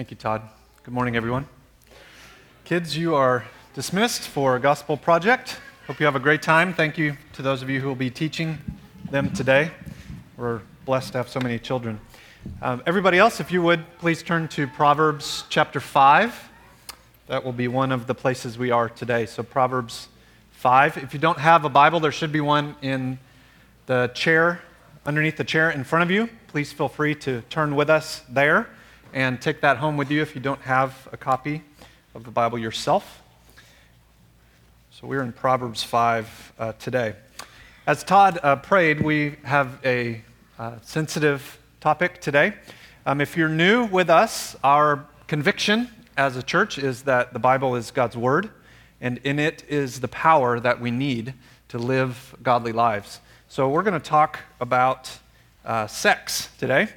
Thank 0.00 0.10
you, 0.10 0.16
Todd. 0.16 0.40
Good 0.82 0.94
morning, 0.94 1.14
everyone. 1.14 1.46
Kids, 2.64 2.96
you 2.96 3.14
are 3.14 3.44
dismissed 3.74 4.22
for 4.22 4.56
a 4.56 4.58
gospel 4.58 4.96
project. 4.96 5.58
Hope 5.86 6.00
you 6.00 6.06
have 6.06 6.16
a 6.16 6.20
great 6.20 6.40
time. 6.40 6.72
Thank 6.72 6.96
you 6.96 7.18
to 7.34 7.42
those 7.42 7.60
of 7.60 7.68
you 7.68 7.82
who 7.82 7.88
will 7.88 7.94
be 7.94 8.08
teaching 8.08 8.56
them 9.10 9.30
today. 9.34 9.70
We're 10.38 10.62
blessed 10.86 11.12
to 11.12 11.18
have 11.18 11.28
so 11.28 11.38
many 11.38 11.58
children. 11.58 12.00
Um, 12.62 12.82
everybody 12.86 13.18
else, 13.18 13.40
if 13.40 13.52
you 13.52 13.60
would, 13.60 13.84
please 13.98 14.22
turn 14.22 14.48
to 14.48 14.66
Proverbs 14.66 15.44
chapter 15.50 15.80
5. 15.80 16.48
That 17.26 17.44
will 17.44 17.52
be 17.52 17.68
one 17.68 17.92
of 17.92 18.06
the 18.06 18.14
places 18.14 18.56
we 18.56 18.70
are 18.70 18.88
today. 18.88 19.26
So, 19.26 19.42
Proverbs 19.42 20.08
5. 20.52 20.96
If 20.96 21.12
you 21.12 21.20
don't 21.20 21.40
have 21.40 21.66
a 21.66 21.68
Bible, 21.68 22.00
there 22.00 22.10
should 22.10 22.32
be 22.32 22.40
one 22.40 22.74
in 22.80 23.18
the 23.84 24.10
chair, 24.14 24.62
underneath 25.04 25.36
the 25.36 25.44
chair 25.44 25.70
in 25.70 25.84
front 25.84 26.04
of 26.04 26.10
you. 26.10 26.30
Please 26.46 26.72
feel 26.72 26.88
free 26.88 27.14
to 27.16 27.42
turn 27.50 27.76
with 27.76 27.90
us 27.90 28.22
there 28.30 28.66
and 29.12 29.40
take 29.40 29.60
that 29.60 29.78
home 29.78 29.96
with 29.96 30.10
you 30.10 30.22
if 30.22 30.34
you 30.34 30.40
don't 30.40 30.60
have 30.62 31.08
a 31.12 31.16
copy 31.16 31.62
of 32.14 32.24
the 32.24 32.30
Bible 32.30 32.58
yourself. 32.58 33.22
So 34.90 35.06
we're 35.06 35.22
in 35.22 35.32
Proverbs 35.32 35.82
5 35.82 36.52
uh, 36.58 36.72
today. 36.78 37.14
As 37.86 38.04
Todd 38.04 38.38
uh, 38.42 38.56
prayed, 38.56 39.00
we 39.00 39.36
have 39.42 39.78
a 39.84 40.22
uh, 40.58 40.76
sensitive 40.82 41.58
topic 41.80 42.20
today. 42.20 42.54
Um, 43.06 43.20
if 43.20 43.36
you're 43.36 43.48
new 43.48 43.86
with 43.86 44.10
us, 44.10 44.56
our 44.62 45.06
conviction 45.26 45.88
as 46.16 46.36
a 46.36 46.42
church 46.42 46.78
is 46.78 47.02
that 47.02 47.32
the 47.32 47.38
Bible 47.38 47.76
is 47.76 47.90
God's 47.90 48.16
Word, 48.16 48.50
and 49.00 49.18
in 49.24 49.38
it 49.38 49.64
is 49.68 50.00
the 50.00 50.08
power 50.08 50.60
that 50.60 50.80
we 50.80 50.90
need 50.90 51.34
to 51.68 51.78
live 51.78 52.34
godly 52.42 52.72
lives. 52.72 53.20
So 53.48 53.68
we're 53.68 53.82
going 53.82 54.00
to 54.00 54.08
talk 54.08 54.40
about 54.60 55.10
uh, 55.64 55.86
sex 55.86 56.50
today. 56.58 56.88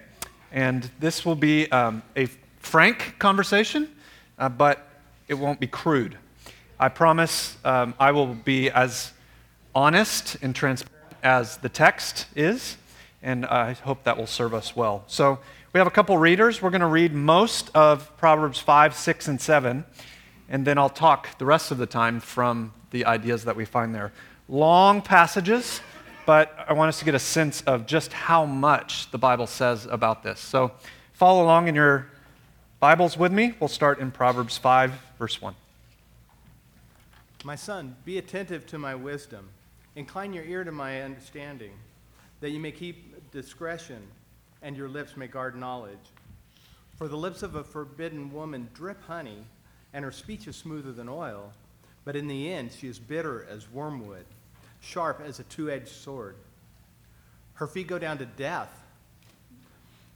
And 0.54 0.90
this 1.00 1.26
will 1.26 1.36
be 1.36 1.70
um, 1.72 2.04
a 2.16 2.28
frank 2.60 3.16
conversation, 3.18 3.90
uh, 4.38 4.50
but 4.50 4.88
it 5.28 5.34
won't 5.34 5.60
be 5.60 5.66
crude. 5.66 6.16
I 6.80 6.90
promise 6.90 7.58
um, 7.66 7.96
I 8.00 8.12
will 8.12 8.28
be 8.28 8.70
as 8.70 9.14
honest 9.74 10.38
and 10.44 10.56
transparent 10.56 11.18
as 11.24 11.58
the 11.58 11.70
text 11.70 12.28
is, 12.36 12.78
and 13.24 13.48
I 13.48 13.74
hope 13.74 14.04
that 14.04 14.16
will 14.16 14.28
serve 14.28 14.54
us 14.54 14.76
well. 14.76 15.04
So, 15.08 15.40
we 15.74 15.80
have 15.80 15.88
a 15.88 15.92
couple 15.92 16.16
readers. 16.20 16.62
We're 16.62 16.70
going 16.70 16.82
to 16.82 16.88
read 16.88 17.16
most 17.16 17.72
of 17.74 18.16
Proverbs 18.18 18.60
5, 18.60 18.94
6, 18.94 19.28
and 19.28 19.42
7, 19.42 19.84
and 20.48 20.68
then 20.68 20.78
I'll 20.78 20.88
talk 20.88 21.40
the 21.40 21.46
rest 21.46 21.72
of 21.72 21.80
the 21.80 21.88
time 21.88 22.20
from 22.20 22.74
the 22.92 23.06
ideas 23.06 23.46
that 23.46 23.56
we 23.56 23.66
find 23.66 23.96
there. 23.96 24.14
Long 24.48 25.02
passages 25.02 25.82
but 26.26 26.54
I 26.68 26.74
want 26.74 26.90
us 26.90 27.00
to 27.00 27.06
get 27.06 27.16
a 27.16 27.20
sense 27.20 27.62
of 27.64 27.86
just 27.86 28.14
how 28.14 28.46
much 28.46 29.12
the 29.12 29.18
Bible 29.18 29.48
says 29.48 29.86
about 29.86 30.24
this. 30.24 30.40
So 30.40 30.72
follow 31.14 31.44
along 31.44 31.68
in 31.68 31.76
your 31.76 32.08
Bibles 32.80 33.18
with 33.18 33.32
me. 33.32 33.54
We'll 33.60 33.68
start 33.68 34.00
in 34.00 34.12
Proverbs 34.12 34.58
5, 34.58 34.94
verse 35.18 35.42
1. 35.42 35.56
My 37.44 37.56
son, 37.56 37.96
be 38.06 38.18
attentive 38.18 38.66
to 38.68 38.78
my 38.78 38.96
wisdom. 38.96 39.50
Incline 39.96 40.34
your 40.34 40.46
ear 40.46 40.64
to 40.64 40.72
my 40.72 41.02
understanding, 41.02 41.72
that 42.40 42.52
you 42.52 42.60
may 42.60 42.72
keep 42.72 43.32
discretion 43.32 44.02
and 44.62 44.78
your 44.78 44.88
lips 44.88 45.18
may 45.18 45.28
guard 45.28 45.56
knowledge. 45.56 45.98
For 46.98 47.08
the 47.08 47.18
lips 47.18 47.44
of 47.44 47.56
a 47.56 47.64
forbidden 47.64 48.32
woman 48.32 48.70
drip 48.74 49.04
honey, 49.08 49.44
and 49.94 50.06
her 50.06 50.12
speech 50.12 50.48
is 50.48 50.56
smoother 50.56 50.94
than 50.94 51.10
oil, 51.10 51.52
but 52.06 52.16
in 52.16 52.28
the 52.28 52.52
end 52.52 52.72
she 52.72 52.88
is 52.88 52.98
bitter 52.98 53.46
as 53.50 53.70
wormwood 53.70 54.26
sharp 54.84 55.22
as 55.26 55.40
a 55.40 55.44
two 55.44 55.70
edged 55.70 55.88
sword. 55.88 56.36
Her 57.56 57.68
feet 57.68 57.88
go 57.88 57.98
down 57.98 58.18
to 58.18 58.26
death. 58.26 58.70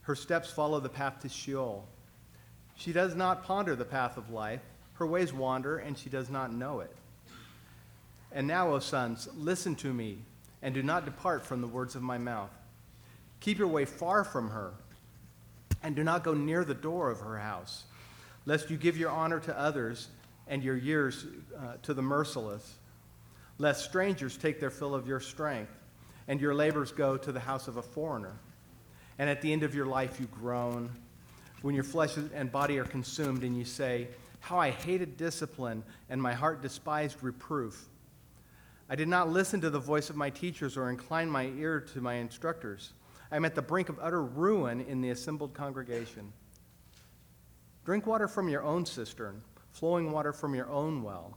Her 0.02 0.14
steps 0.14 0.50
follow 0.50 0.80
the 0.80 0.88
path 0.88 1.20
to 1.22 1.28
Sheol. 1.28 1.86
She 2.76 2.92
does 2.92 3.14
not 3.14 3.44
ponder 3.44 3.74
the 3.74 3.84
path 3.84 4.16
of 4.16 4.30
life. 4.30 4.60
Her 4.94 5.06
ways 5.06 5.32
wander, 5.32 5.78
and 5.78 5.96
she 5.96 6.10
does 6.10 6.28
not 6.28 6.52
know 6.52 6.80
it. 6.80 6.94
And 8.32 8.46
now, 8.46 8.72
O 8.72 8.78
sons, 8.78 9.28
listen 9.36 9.74
to 9.76 9.92
me, 9.92 10.18
and 10.62 10.74
do 10.74 10.82
not 10.82 11.04
depart 11.04 11.44
from 11.44 11.60
the 11.60 11.66
words 11.66 11.94
of 11.94 12.02
my 12.02 12.18
mouth. 12.18 12.50
Keep 13.40 13.58
your 13.58 13.68
way 13.68 13.84
far 13.84 14.24
from 14.24 14.50
her, 14.50 14.72
and 15.82 15.94
do 15.94 16.02
not 16.02 16.24
go 16.24 16.34
near 16.34 16.64
the 16.64 16.74
door 16.74 17.10
of 17.10 17.20
her 17.20 17.38
house, 17.38 17.84
lest 18.44 18.70
you 18.70 18.76
give 18.76 18.96
your 18.96 19.10
honor 19.10 19.40
to 19.40 19.58
others 19.58 20.08
and 20.46 20.62
your 20.62 20.76
years 20.76 21.26
uh, 21.56 21.74
to 21.82 21.94
the 21.94 22.02
merciless 22.02 22.77
lest 23.58 23.84
strangers 23.84 24.36
take 24.36 24.60
their 24.60 24.70
fill 24.70 24.94
of 24.94 25.06
your 25.06 25.20
strength, 25.20 25.72
and 26.28 26.40
your 26.40 26.54
labors 26.54 26.92
go 26.92 27.16
to 27.16 27.32
the 27.32 27.40
house 27.40 27.68
of 27.68 27.76
a 27.76 27.82
foreigner. 27.82 28.38
And 29.18 29.28
at 29.28 29.42
the 29.42 29.52
end 29.52 29.64
of 29.64 29.74
your 29.74 29.86
life, 29.86 30.20
you 30.20 30.26
groan. 30.26 30.90
When 31.62 31.74
your 31.74 31.84
flesh 31.84 32.16
and 32.16 32.52
body 32.52 32.78
are 32.78 32.84
consumed, 32.84 33.42
and 33.42 33.56
you 33.56 33.64
say, 33.64 34.08
How 34.40 34.58
I 34.58 34.70
hated 34.70 35.16
discipline, 35.16 35.82
and 36.08 36.22
my 36.22 36.34
heart 36.34 36.62
despised 36.62 37.22
reproof. 37.22 37.88
I 38.88 38.94
did 38.94 39.08
not 39.08 39.28
listen 39.28 39.60
to 39.62 39.70
the 39.70 39.78
voice 39.78 40.08
of 40.08 40.16
my 40.16 40.30
teachers 40.30 40.76
or 40.76 40.88
incline 40.88 41.28
my 41.28 41.46
ear 41.58 41.80
to 41.92 42.00
my 42.00 42.14
instructors. 42.14 42.92
I 43.30 43.36
am 43.36 43.44
at 43.44 43.54
the 43.54 43.62
brink 43.62 43.88
of 43.88 43.98
utter 44.00 44.22
ruin 44.22 44.80
in 44.80 45.02
the 45.02 45.10
assembled 45.10 45.52
congregation. 45.52 46.32
Drink 47.84 48.06
water 48.06 48.28
from 48.28 48.48
your 48.48 48.62
own 48.62 48.86
cistern, 48.86 49.42
flowing 49.72 50.12
water 50.12 50.32
from 50.32 50.54
your 50.54 50.70
own 50.70 51.02
well. 51.02 51.36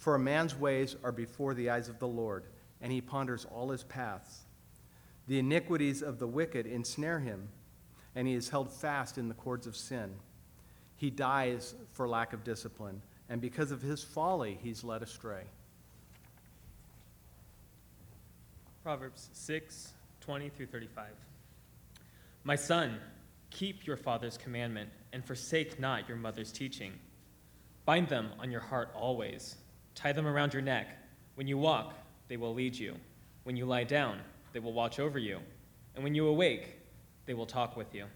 For 0.00 0.14
a 0.14 0.18
man's 0.18 0.56
ways 0.56 0.96
are 1.04 1.12
before 1.12 1.52
the 1.52 1.68
eyes 1.68 1.90
of 1.90 1.98
the 1.98 2.08
Lord, 2.08 2.44
and 2.80 2.90
he 2.90 3.02
ponders 3.02 3.44
all 3.44 3.68
his 3.68 3.84
paths. 3.84 4.44
The 5.28 5.38
iniquities 5.38 6.00
of 6.00 6.18
the 6.18 6.26
wicked 6.26 6.66
ensnare 6.66 7.20
him, 7.20 7.50
and 8.14 8.26
he 8.26 8.32
is 8.32 8.48
held 8.48 8.72
fast 8.72 9.18
in 9.18 9.28
the 9.28 9.34
cords 9.34 9.66
of 9.66 9.76
sin. 9.76 10.14
He 10.96 11.10
dies 11.10 11.74
for 11.92 12.08
lack 12.08 12.32
of 12.32 12.44
discipline, 12.44 13.02
and 13.28 13.42
because 13.42 13.72
of 13.72 13.82
his 13.82 14.02
folly, 14.02 14.58
he's 14.62 14.82
led 14.82 15.02
astray. 15.02 15.42
Proverbs 18.82 19.28
6, 19.34 19.92
20 20.22 20.48
through 20.48 20.66
35. 20.66 21.08
My 22.44 22.56
son, 22.56 22.96
keep 23.50 23.86
your 23.86 23.98
father's 23.98 24.38
commandment, 24.38 24.88
and 25.12 25.22
forsake 25.22 25.78
not 25.78 26.08
your 26.08 26.16
mother's 26.16 26.52
teaching. 26.52 26.94
Bind 27.84 28.08
them 28.08 28.30
on 28.38 28.50
your 28.50 28.62
heart 28.62 28.88
always 28.94 29.56
Tie 29.94 30.12
them 30.12 30.26
around 30.26 30.52
your 30.52 30.62
neck. 30.62 30.88
When 31.34 31.46
you 31.46 31.58
walk, 31.58 31.94
they 32.28 32.36
will 32.36 32.54
lead 32.54 32.76
you. 32.76 32.96
When 33.44 33.56
you 33.56 33.66
lie 33.66 33.84
down, 33.84 34.20
they 34.52 34.60
will 34.60 34.72
watch 34.72 34.98
over 34.98 35.18
you. 35.18 35.38
And 35.94 36.04
when 36.04 36.14
you 36.14 36.26
awake, 36.26 36.80
they 37.26 37.34
will 37.34 37.46
talk 37.46 37.76
with 37.76 37.94
you. 37.94 38.06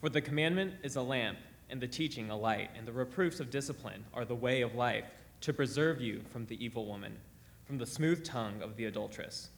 For 0.00 0.08
the 0.08 0.20
commandment 0.20 0.74
is 0.82 0.96
a 0.96 1.02
lamp, 1.02 1.38
and 1.70 1.80
the 1.80 1.88
teaching 1.88 2.30
a 2.30 2.36
light, 2.36 2.70
and 2.76 2.86
the 2.86 2.92
reproofs 2.92 3.40
of 3.40 3.50
discipline 3.50 4.04
are 4.12 4.24
the 4.24 4.34
way 4.34 4.62
of 4.62 4.74
life, 4.74 5.06
to 5.40 5.52
preserve 5.52 6.00
you 6.00 6.22
from 6.30 6.46
the 6.46 6.62
evil 6.64 6.86
woman, 6.86 7.16
from 7.64 7.78
the 7.78 7.86
smooth 7.86 8.24
tongue 8.24 8.60
of 8.62 8.76
the 8.76 8.86
adulteress. 8.86 9.50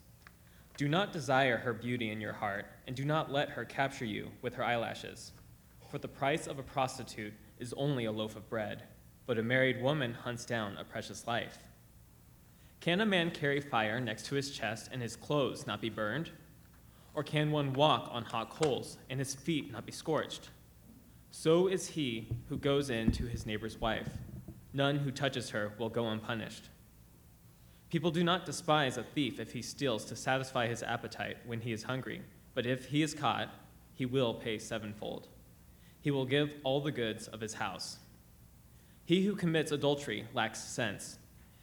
Do 0.77 0.89
not 0.89 1.13
desire 1.13 1.57
her 1.57 1.73
beauty 1.73 2.11
in 2.11 2.21
your 2.21 2.33
heart, 2.33 2.67
and 2.87 2.95
do 2.95 3.05
not 3.05 3.33
let 3.33 3.51
her 3.51 3.65
capture 3.65 4.05
you 4.05 4.31
with 4.43 4.55
her 4.55 4.65
eyelashes. 4.65 5.33
For 5.91 5.99
the 5.99 6.09
price 6.09 6.47
of 6.47 6.59
a 6.59 6.63
prostitute 6.63 7.35
is 7.59 7.73
only 7.75 8.05
a 8.05 8.13
loaf 8.13 8.37
of 8.37 8.49
bread 8.49 8.83
but 9.27 9.39
a 9.39 9.43
married 9.43 9.83
woman 9.83 10.15
hunts 10.15 10.45
down 10.45 10.77
a 10.79 10.85
precious 10.85 11.27
life. 11.27 11.59
Can 12.81 13.01
a 13.01 13.07
man 13.07 13.31
carry 13.31 13.61
fire 13.61 14.01
next 14.01 14.27
to 14.27 14.35
his 14.35 14.51
chest 14.51 14.91
and 14.93 15.03
his 15.03 15.17
clothes 15.17 15.67
not 15.67 15.81
be 15.81 15.91
burned? 15.91 16.31
Or 17.15 17.23
can 17.23 17.51
one 17.51 17.73
walk 17.73 18.09
on 18.13 18.25
hot 18.25 18.51
coals 18.51 18.99
and 19.11 19.19
his 19.19 19.35
feet 19.35 19.73
not 19.73 19.87
be 19.87 19.93
scorched? 19.93 20.51
So 21.31 21.67
is 21.67 21.89
he 21.89 22.29
who 22.49 22.57
goes 22.57 22.91
in 22.91 23.11
to 23.13 23.27
his 23.27 23.47
neighbor's 23.47 23.81
wife. 23.81 24.09
None 24.73 24.99
who 24.99 25.11
touches 25.11 25.51
her 25.51 25.73
will 25.79 25.89
go 25.89 26.09
unpunished. 26.09 26.69
People 27.91 28.11
do 28.11 28.25
not 28.25 28.47
despise 28.47 28.97
a 28.97 29.03
thief 29.03 29.41
if 29.41 29.53
he 29.53 29.63
steals 29.63 30.05
to 30.07 30.17
satisfy 30.17 30.67
his 30.67 30.83
appetite 30.83 31.39
when 31.47 31.61
he 31.61 31.73
is 31.73 31.85
hungry, 31.85 32.23
but 32.55 32.67
if 32.67 32.87
he 32.87 33.03
is 33.03 33.15
caught, 33.15 33.49
he 33.95 34.05
will 34.07 34.35
pay 34.35 34.59
sevenfold. 34.59 35.29
He 36.01 36.11
will 36.11 36.27
give 36.27 36.51
all 36.63 36.81
the 36.81 36.93
goods 36.93 37.27
of 37.29 37.41
his 37.41 37.55
house. 37.55 37.99
He 39.07 39.25
who 39.25 39.37
commits 39.37 39.71
adultery 39.71 40.27
lacks 40.35 40.59
sense. 40.59 41.19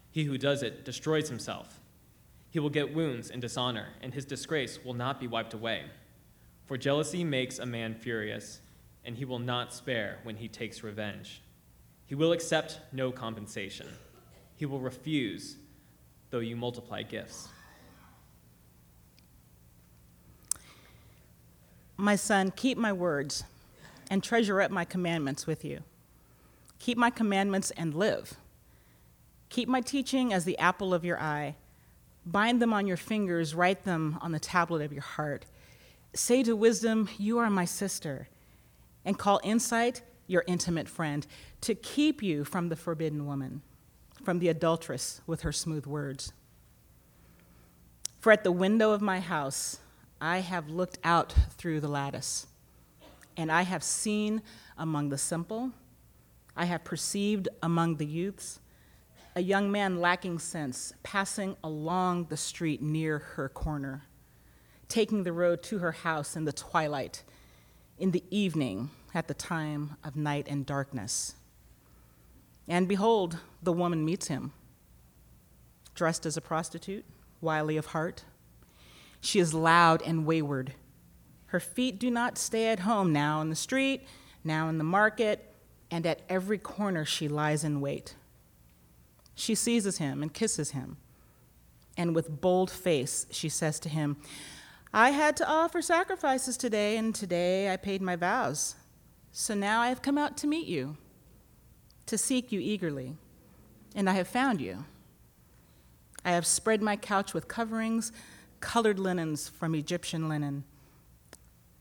He 0.10 0.24
who 0.24 0.38
does 0.38 0.64
it 0.64 0.86
destroys 0.86 1.28
himself. 1.28 1.82
He 2.50 2.60
will 2.60 2.70
get 2.70 2.96
wounds 2.96 3.30
and 3.30 3.42
dishonor, 3.42 3.90
and 4.02 4.14
his 4.14 4.24
disgrace 4.24 4.80
will 4.84 4.94
not 4.94 5.20
be 5.20 5.28
wiped 5.28 5.54
away. 5.54 5.84
For 6.66 6.78
jealousy 6.78 7.26
makes 7.26 7.60
a 7.60 7.66
man 7.66 7.96
furious, 7.96 8.62
and 9.04 9.18
he 9.18 9.26
will 9.26 9.40
not 9.40 9.74
spare 9.74 10.20
when 10.24 10.38
he 10.38 10.48
takes 10.48 10.84
revenge. 10.84 11.42
He 12.06 12.16
will 12.16 12.32
accept 12.32 12.80
no 12.94 13.12
compensation. 13.12 13.88
He 14.56 14.66
will 14.66 14.80
refuse, 14.80 15.58
though 16.30 16.40
you 16.40 16.56
multiply 16.56 17.02
gifts. 17.02 17.50
My 21.98 22.16
son, 22.16 22.52
keep 22.56 22.78
my 22.78 22.94
words 22.94 23.44
and 24.10 24.24
treasure 24.24 24.62
up 24.62 24.72
my 24.72 24.86
commandments 24.86 25.46
with 25.46 25.66
you. 25.66 25.84
Keep 26.84 26.98
my 26.98 27.10
commandments 27.10 27.72
and 27.78 27.94
live. 27.94 28.34
Keep 29.48 29.70
my 29.70 29.80
teaching 29.80 30.34
as 30.34 30.44
the 30.44 30.58
apple 30.58 30.94
of 30.94 31.06
your 31.06 31.18
eye. 31.18 31.56
Bind 32.26 32.62
them 32.62 32.74
on 32.74 32.88
your 32.88 32.98
fingers, 32.98 33.56
write 33.56 33.86
them 33.86 34.18
on 34.20 34.34
the 34.34 34.40
tablet 34.40 34.82
of 34.82 34.92
your 34.92 35.02
heart. 35.02 35.46
Say 36.14 36.44
to 36.44 36.58
wisdom, 36.58 37.08
You 37.18 37.38
are 37.38 37.50
my 37.50 37.64
sister, 37.64 38.28
and 39.06 39.18
call 39.18 39.40
insight 39.46 40.02
your 40.28 40.44
intimate 40.46 40.90
friend, 40.90 41.26
to 41.62 41.74
keep 41.74 42.22
you 42.22 42.44
from 42.44 42.68
the 42.68 42.76
forbidden 42.76 43.26
woman, 43.26 43.62
from 44.22 44.40
the 44.40 44.50
adulteress 44.50 45.22
with 45.26 45.44
her 45.44 45.54
smooth 45.54 45.86
words. 45.86 46.34
For 48.20 48.34
at 48.34 48.44
the 48.44 48.52
window 48.52 48.92
of 48.92 49.02
my 49.02 49.22
house, 49.22 49.80
I 50.20 50.40
have 50.40 50.68
looked 50.68 51.00
out 51.02 51.34
through 51.52 51.80
the 51.80 51.88
lattice, 51.88 52.46
and 53.38 53.50
I 53.50 53.62
have 53.62 53.84
seen 53.84 54.42
among 54.78 55.08
the 55.08 55.18
simple, 55.18 55.72
I 56.56 56.66
have 56.66 56.84
perceived 56.84 57.50
among 57.62 57.98
the 57.98 58.06
youths, 58.06 58.60
a 59.36 59.42
young 59.42 59.72
man 59.72 60.00
lacking 60.00 60.40
sense 60.40 60.94
passing 61.02 61.56
along 61.64 62.26
the 62.26 62.38
street 62.38 62.82
near 62.82 63.20
her 63.20 63.50
corner, 63.50 64.04
taking 64.88 65.24
the 65.24 65.34
road 65.34 65.64
to 65.64 65.80
her 65.80 65.92
house 65.92 66.36
in 66.36 66.46
the 66.46 66.54
twilight, 66.54 67.24
in 67.98 68.12
the 68.12 68.24
evening, 68.30 68.92
at 69.16 69.28
the 69.28 69.34
time 69.34 69.96
of 70.04 70.16
night 70.16 70.48
and 70.50 70.66
darkness. 70.66 71.36
And 72.68 72.88
behold, 72.88 73.38
the 73.62 73.74
woman 73.74 74.06
meets 74.06 74.28
him, 74.28 74.54
dressed 75.96 76.26
as 76.26 76.38
a 76.38 76.42
prostitute, 76.42 77.06
wily 77.42 77.78
of 77.78 77.88
heart 77.88 78.24
she 79.24 79.40
is 79.40 79.54
loud 79.54 80.02
and 80.02 80.26
wayward. 80.26 80.74
Her 81.48 81.62
feet 81.62 81.98
do 81.98 82.12
not 82.12 82.38
stay 82.38 82.68
at 82.68 82.82
home, 82.82 83.14
now 83.14 83.40
in 83.40 83.50
the 83.50 83.56
street, 83.56 84.06
now 84.44 84.68
in 84.68 84.78
the 84.78 84.84
market, 84.84 85.53
and 85.94 86.08
at 86.08 86.24
every 86.28 86.58
corner 86.58 87.06
she 87.06 87.28
lies 87.28 87.64
in 87.64 87.80
wait. 87.80 88.16
She 89.36 89.54
seizes 89.54 90.00
him 90.00 90.24
and 90.24 90.34
kisses 90.34 90.72
him. 90.72 90.98
And 91.96 92.16
with 92.16 92.42
bold 92.42 92.72
face, 92.72 93.28
she 93.30 93.48
says 93.48 93.80
to 93.82 93.90
him, 93.90 94.18
I 94.92 95.12
had 95.12 95.38
to 95.38 95.48
offer 95.48 95.84
sacrifices 95.84 96.58
today, 96.58 96.98
and 96.98 97.14
today 97.14 97.72
I 97.72 97.78
paid 97.78 98.02
my 98.02 98.16
vows. 98.16 98.74
So 99.32 99.54
now 99.54 99.82
I 99.82 99.90
have 99.90 100.02
come 100.02 100.18
out 100.18 100.36
to 100.38 100.48
meet 100.48 100.66
you, 100.66 100.98
to 102.08 102.18
seek 102.18 102.52
you 102.52 102.60
eagerly, 102.60 103.16
and 103.94 104.10
I 104.10 104.14
have 104.14 104.28
found 104.28 104.62
you. 104.62 104.86
I 106.26 106.32
have 106.32 106.48
spread 106.48 106.82
my 106.82 106.96
couch 106.96 107.36
with 107.36 107.48
coverings 107.48 108.12
colored 108.62 108.98
linens 108.98 109.48
from 109.48 109.76
Egyptian 109.76 110.28
linen. 110.28 110.64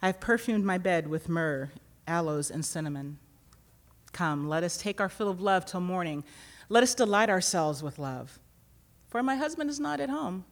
I 0.03 0.09
have 0.09 0.21
perfumed 0.21 0.67
my 0.67 0.77
bed 0.77 1.07
with 1.07 1.31
myrrh, 1.31 1.71
aloes, 2.07 2.51
and 2.51 2.63
cinnamon. 2.63 3.17
Come, 4.13 4.49
let 4.49 4.63
us 4.63 4.77
take 4.77 5.01
our 5.01 5.09
fill 5.09 5.29
of 5.29 5.41
love 5.41 5.65
till 5.65 5.81
morning. 5.81 6.25
Let 6.69 6.83
us 6.83 6.95
delight 6.95 7.31
ourselves 7.31 7.83
with 7.83 7.99
love. 7.99 8.39
For 9.09 9.23
my 9.23 9.37
husband 9.37 9.71
is 9.71 9.81
not 9.81 10.01
at 10.01 10.11
home. 10.11 10.45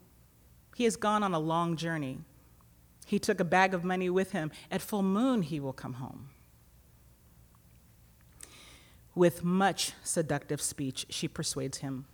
He 0.77 0.85
has 0.85 0.97
gone 0.97 1.23
on 1.23 1.35
a 1.35 1.39
long 1.39 1.77
journey. 1.77 2.21
He 3.07 3.19
took 3.19 3.41
a 3.41 3.45
bag 3.45 3.75
of 3.75 3.85
money 3.85 4.09
with 4.09 4.33
him. 4.33 4.51
At 4.71 4.83
full 4.83 5.03
moon, 5.03 5.43
he 5.43 5.61
will 5.61 5.73
come 5.73 5.95
home. 5.95 6.31
With 9.15 9.45
much 9.45 9.93
seductive 10.05 10.61
speech, 10.63 11.07
she 11.11 11.29
persuades 11.29 11.79
him. 11.79 12.07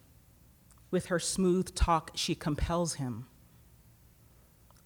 With 0.90 1.06
her 1.06 1.18
smooth 1.18 1.74
talk, 1.74 2.12
she 2.14 2.34
compels 2.34 2.94
him. 2.94 3.26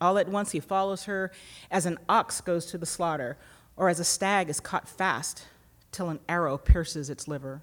All 0.00 0.18
at 0.18 0.28
once 0.28 0.52
he 0.52 0.60
follows 0.60 1.04
her 1.04 1.30
as 1.70 1.86
an 1.86 1.98
ox 2.08 2.40
goes 2.40 2.66
to 2.66 2.78
the 2.78 2.86
slaughter, 2.86 3.38
or 3.76 3.88
as 3.88 4.00
a 4.00 4.04
stag 4.04 4.50
is 4.50 4.60
caught 4.60 4.88
fast 4.88 5.44
till 5.92 6.08
an 6.08 6.20
arrow 6.28 6.56
pierces 6.58 7.10
its 7.10 7.28
liver. 7.28 7.62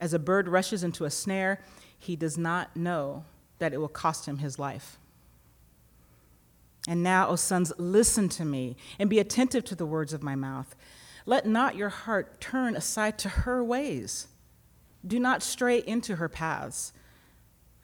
As 0.00 0.12
a 0.12 0.18
bird 0.18 0.48
rushes 0.48 0.82
into 0.82 1.04
a 1.04 1.10
snare, 1.10 1.60
he 1.98 2.16
does 2.16 2.36
not 2.36 2.76
know 2.76 3.24
that 3.58 3.72
it 3.72 3.78
will 3.78 3.88
cost 3.88 4.26
him 4.26 4.38
his 4.38 4.58
life. 4.58 4.98
And 6.86 7.02
now, 7.02 7.28
O 7.28 7.36
sons, 7.36 7.72
listen 7.78 8.28
to 8.30 8.44
me 8.44 8.76
and 8.98 9.08
be 9.08 9.18
attentive 9.18 9.64
to 9.64 9.74
the 9.74 9.86
words 9.86 10.12
of 10.12 10.22
my 10.22 10.34
mouth. 10.34 10.74
Let 11.24 11.46
not 11.46 11.76
your 11.76 11.88
heart 11.88 12.40
turn 12.40 12.76
aside 12.76 13.18
to 13.20 13.28
her 13.30 13.64
ways. 13.64 14.26
Do 15.06 15.18
not 15.18 15.42
stray 15.42 15.78
into 15.78 16.16
her 16.16 16.28
paths, 16.28 16.92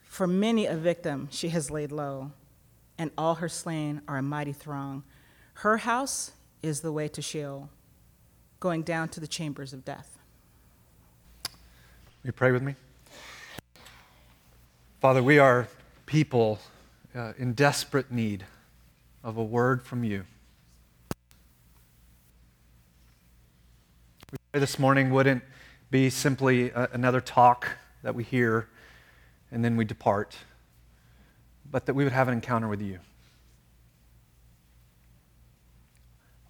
for 0.03 0.27
many 0.27 0.65
a 0.65 0.75
victim 0.75 1.29
she 1.31 1.49
has 1.49 1.71
laid 1.71 1.91
low 1.91 2.31
and 3.01 3.09
all 3.17 3.33
her 3.35 3.49
slain 3.49 3.99
are 4.07 4.17
a 4.17 4.21
mighty 4.21 4.53
throng. 4.53 5.03
Her 5.55 5.77
house 5.77 6.33
is 6.61 6.81
the 6.81 6.91
way 6.91 7.07
to 7.07 7.19
Sheol, 7.19 7.67
going 8.61 8.83
down 8.83 9.09
to 9.09 9.19
the 9.19 9.27
chambers 9.27 9.73
of 9.73 9.83
death. 9.83 10.19
You 12.23 12.31
pray 12.31 12.51
with 12.51 12.61
me? 12.61 12.75
Father, 14.99 15.23
we 15.23 15.39
are 15.39 15.67
people 16.05 16.59
uh, 17.15 17.33
in 17.39 17.53
desperate 17.53 18.11
need 18.11 18.45
of 19.23 19.37
a 19.37 19.43
word 19.43 19.81
from 19.81 20.03
you. 20.03 20.25
We 24.31 24.37
pray 24.51 24.59
this 24.59 24.77
morning 24.77 25.09
wouldn't 25.09 25.43
be 25.89 26.11
simply 26.11 26.69
a, 26.69 26.87
another 26.93 27.19
talk 27.19 27.67
that 28.03 28.13
we 28.13 28.23
hear 28.23 28.69
and 29.51 29.65
then 29.65 29.75
we 29.75 29.85
depart 29.85 30.37
but 31.71 31.87
that 31.87 31.95
we 31.95 32.03
would 32.03 32.13
have 32.13 32.27
an 32.27 32.35
encounter 32.35 32.67
with 32.67 32.81
you. 32.81 32.99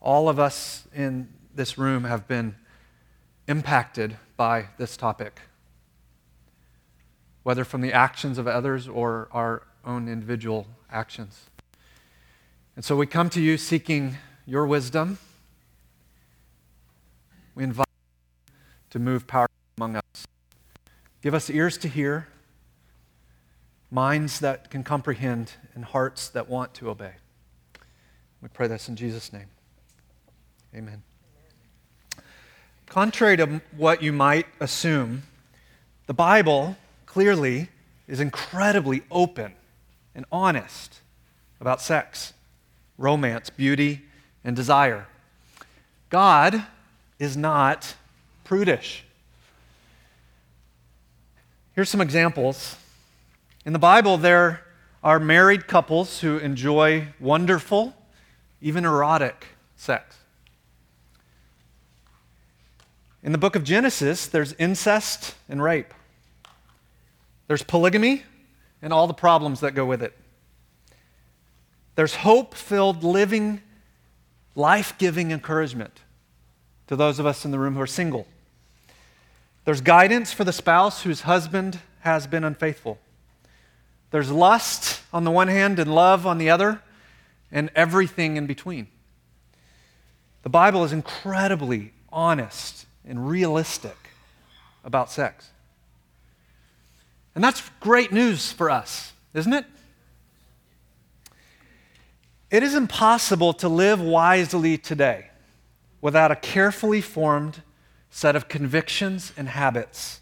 All 0.01 0.27
of 0.27 0.39
us 0.39 0.87
in 0.93 1.29
this 1.55 1.77
room 1.77 2.03
have 2.05 2.27
been 2.27 2.55
impacted 3.47 4.17
by 4.37 4.67
this 4.77 4.95
topic, 4.97 5.41
whether 7.43 7.63
from 7.63 7.81
the 7.81 7.93
actions 7.93 8.37
of 8.37 8.47
others 8.47 8.87
or 8.87 9.27
our 9.31 9.63
own 9.85 10.07
individual 10.07 10.67
actions. 10.91 11.49
And 12.75 12.85
so 12.85 12.95
we 12.95 13.05
come 13.05 13.29
to 13.31 13.41
you 13.41 13.57
seeking 13.57 14.17
your 14.45 14.65
wisdom. 14.65 15.17
We 17.55 17.63
invite 17.63 17.87
you 18.47 18.53
to 18.91 18.99
move 18.99 19.27
power 19.27 19.47
among 19.77 19.97
us. 19.97 20.27
Give 21.21 21.33
us 21.33 21.49
ears 21.49 21.77
to 21.79 21.87
hear 21.87 22.27
minds 23.91 24.39
that 24.39 24.71
can 24.71 24.83
comprehend, 24.83 25.51
and 25.75 25.83
hearts 25.83 26.29
that 26.29 26.49
want 26.49 26.73
to 26.73 26.89
obey. 26.89 27.11
We 28.41 28.47
pray 28.47 28.67
this 28.67 28.87
in 28.87 28.95
Jesus' 28.95 29.33
name. 29.33 29.49
Amen. 30.73 31.03
Contrary 32.91 33.37
to 33.37 33.61
what 33.77 34.03
you 34.03 34.11
might 34.11 34.45
assume, 34.59 35.23
the 36.07 36.13
Bible 36.13 36.75
clearly 37.05 37.69
is 38.05 38.19
incredibly 38.19 39.01
open 39.09 39.53
and 40.13 40.25
honest 40.29 40.99
about 41.61 41.79
sex, 41.79 42.33
romance, 42.97 43.49
beauty, 43.49 44.01
and 44.43 44.57
desire. 44.57 45.07
God 46.09 46.65
is 47.17 47.37
not 47.37 47.95
prudish. 48.43 49.05
Here's 51.73 51.87
some 51.87 52.01
examples 52.01 52.75
in 53.65 53.71
the 53.71 53.79
Bible, 53.79 54.17
there 54.17 54.65
are 55.01 55.17
married 55.17 55.65
couples 55.65 56.19
who 56.19 56.39
enjoy 56.39 57.07
wonderful, 57.21 57.93
even 58.61 58.83
erotic 58.83 59.45
sex. 59.77 60.17
In 63.23 63.31
the 63.31 63.37
book 63.37 63.55
of 63.55 63.63
Genesis, 63.63 64.25
there's 64.25 64.53
incest 64.53 65.35
and 65.47 65.61
rape. 65.61 65.93
There's 67.47 67.63
polygamy 67.63 68.23
and 68.81 68.91
all 68.91 69.07
the 69.07 69.13
problems 69.13 69.59
that 69.59 69.75
go 69.75 69.85
with 69.85 70.01
it. 70.01 70.17
There's 71.95 72.15
hope 72.15 72.55
filled, 72.55 73.03
living, 73.03 73.61
life 74.55 74.97
giving 74.97 75.31
encouragement 75.31 75.99
to 76.87 76.95
those 76.95 77.19
of 77.19 77.25
us 77.25 77.45
in 77.45 77.51
the 77.51 77.59
room 77.59 77.75
who 77.75 77.81
are 77.81 77.87
single. 77.87 78.25
There's 79.65 79.81
guidance 79.81 80.33
for 80.33 80.43
the 80.43 80.53
spouse 80.53 81.03
whose 81.03 81.21
husband 81.21 81.79
has 81.99 82.25
been 82.25 82.43
unfaithful. 82.43 82.97
There's 84.09 84.31
lust 84.31 85.01
on 85.13 85.23
the 85.23 85.31
one 85.31 85.47
hand 85.47 85.77
and 85.77 85.93
love 85.93 86.25
on 86.25 86.37
the 86.37 86.49
other, 86.49 86.81
and 87.51 87.69
everything 87.75 88.37
in 88.37 88.47
between. 88.47 88.87
The 90.43 90.49
Bible 90.49 90.83
is 90.83 90.91
incredibly 90.91 91.93
honest 92.11 92.85
and 93.05 93.27
realistic 93.29 93.97
about 94.83 95.11
sex. 95.11 95.49
And 97.35 97.43
that's 97.43 97.69
great 97.79 98.11
news 98.11 98.51
for 98.51 98.69
us, 98.69 99.13
isn't 99.33 99.53
it? 99.53 99.65
It 102.49 102.63
is 102.63 102.75
impossible 102.75 103.53
to 103.53 103.69
live 103.69 104.01
wisely 104.01 104.77
today 104.77 105.27
without 106.01 106.31
a 106.31 106.35
carefully 106.35 106.99
formed 106.99 107.61
set 108.09 108.35
of 108.35 108.49
convictions 108.49 109.31
and 109.37 109.47
habits 109.47 110.19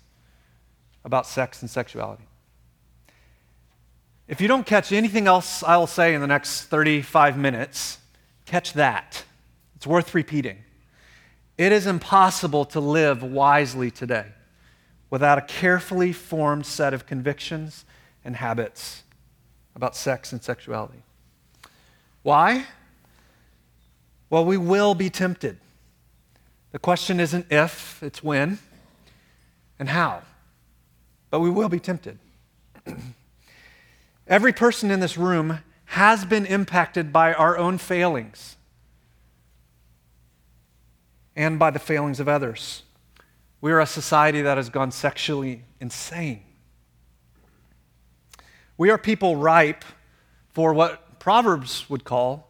about 1.04 1.26
sex 1.26 1.62
and 1.62 1.70
sexuality. 1.70 2.26
If 4.28 4.40
you 4.40 4.48
don't 4.48 4.66
catch 4.66 4.92
anything 4.92 5.26
else 5.26 5.64
I'll 5.64 5.88
say 5.88 6.14
in 6.14 6.22
the 6.22 6.28
next 6.28 6.66
35 6.66 7.36
minutes, 7.36 7.98
catch 8.46 8.74
that. 8.74 9.24
It's 9.76 9.88
worth 9.88 10.14
repeating. 10.14 10.60
It 11.60 11.74
is 11.74 11.88
impossible 11.88 12.64
to 12.68 12.80
live 12.80 13.22
wisely 13.22 13.92
today 13.92 14.28
without 15.10 15.38
a 15.38 15.42
carefully 15.42 16.14
formed 16.14 16.66
set 16.66 16.94
of 16.94 17.06
convictions 17.06 17.84
and 18.24 18.38
habits 18.38 19.04
about 19.76 19.94
sex 19.94 20.32
and 20.32 20.42
sexuality. 20.42 21.04
Why? 22.24 22.64
Well, 24.30 24.46
we 24.46 24.56
will 24.56 24.96
be 24.96 25.10
tempted. 25.10 25.58
The 26.72 26.80
question 26.80 27.20
isn't 27.20 27.48
if, 27.52 28.02
it's 28.02 28.24
when 28.24 28.60
and 29.78 29.90
how. 29.90 30.22
But 31.30 31.42
we 31.42 31.50
will 31.50 31.68
be 31.68 31.82
tempted. 31.82 32.20
Every 34.28 34.54
person 34.54 34.92
in 34.92 35.02
this 35.02 35.18
room 35.18 35.60
has 35.88 36.24
been 36.24 36.46
impacted 36.46 37.12
by 37.12 37.34
our 37.34 37.58
own 37.58 37.80
failings 37.80 38.56
and 41.40 41.58
by 41.58 41.72
the 41.72 41.80
failings 41.80 42.20
of 42.20 42.28
others. 42.28 42.84
We 43.62 43.72
are 43.72 43.80
a 43.80 43.86
society 43.86 44.42
that 44.42 44.58
has 44.58 44.70
gone 44.70 44.92
sexually 44.92 45.64
insane. 45.80 46.42
We 48.78 48.90
are 48.90 48.98
people 48.98 49.38
ripe 49.38 49.86
for 50.50 50.74
what 50.74 51.18
Proverbs 51.18 51.90
would 51.90 52.04
call 52.04 52.50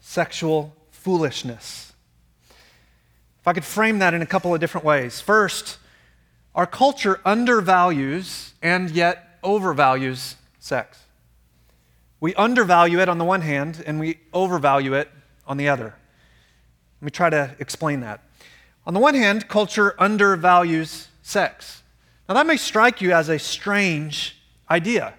sexual 0.00 0.74
foolishness. 0.90 1.92
If 3.40 3.46
I 3.46 3.52
could 3.52 3.64
frame 3.64 4.00
that 4.00 4.14
in 4.14 4.20
a 4.20 4.26
couple 4.26 4.52
of 4.52 4.60
different 4.60 4.84
ways. 4.84 5.20
First, 5.20 5.78
our 6.56 6.66
culture 6.66 7.20
undervalues 7.24 8.54
and 8.60 8.90
yet 8.90 9.40
overvalues 9.44 10.34
sex. 10.58 10.98
We 12.18 12.34
undervalue 12.34 12.98
it 12.98 13.08
on 13.08 13.18
the 13.18 13.24
one 13.24 13.42
hand 13.42 13.84
and 13.86 14.00
we 14.00 14.18
overvalue 14.32 14.94
it 14.94 15.08
on 15.46 15.56
the 15.56 15.68
other. 15.68 15.94
Let 17.00 17.04
me 17.04 17.10
try 17.10 17.30
to 17.30 17.54
explain 17.60 18.00
that. 18.00 18.23
On 18.86 18.92
the 18.92 19.00
one 19.00 19.14
hand, 19.14 19.48
culture 19.48 19.94
undervalues 19.98 21.08
sex. 21.22 21.82
Now, 22.28 22.34
that 22.34 22.46
may 22.46 22.56
strike 22.56 23.00
you 23.00 23.12
as 23.12 23.28
a 23.28 23.38
strange 23.38 24.40
idea 24.70 25.14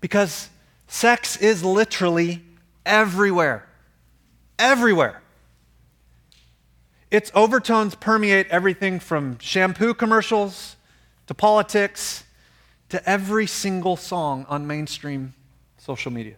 because 0.00 0.48
sex 0.86 1.36
is 1.36 1.62
literally 1.64 2.42
everywhere. 2.84 3.66
Everywhere. 4.58 5.22
Its 7.10 7.30
overtones 7.34 7.94
permeate 7.94 8.46
everything 8.48 9.00
from 9.00 9.38
shampoo 9.38 9.94
commercials 9.94 10.76
to 11.26 11.34
politics 11.34 12.24
to 12.88 13.08
every 13.08 13.46
single 13.46 13.96
song 13.96 14.46
on 14.48 14.66
mainstream 14.66 15.34
social 15.78 16.12
media. 16.12 16.34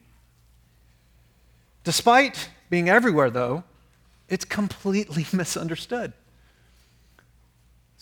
Despite 1.84 2.48
being 2.70 2.88
everywhere, 2.88 3.30
though, 3.30 3.64
it's 4.28 4.44
completely 4.44 5.26
misunderstood. 5.32 6.12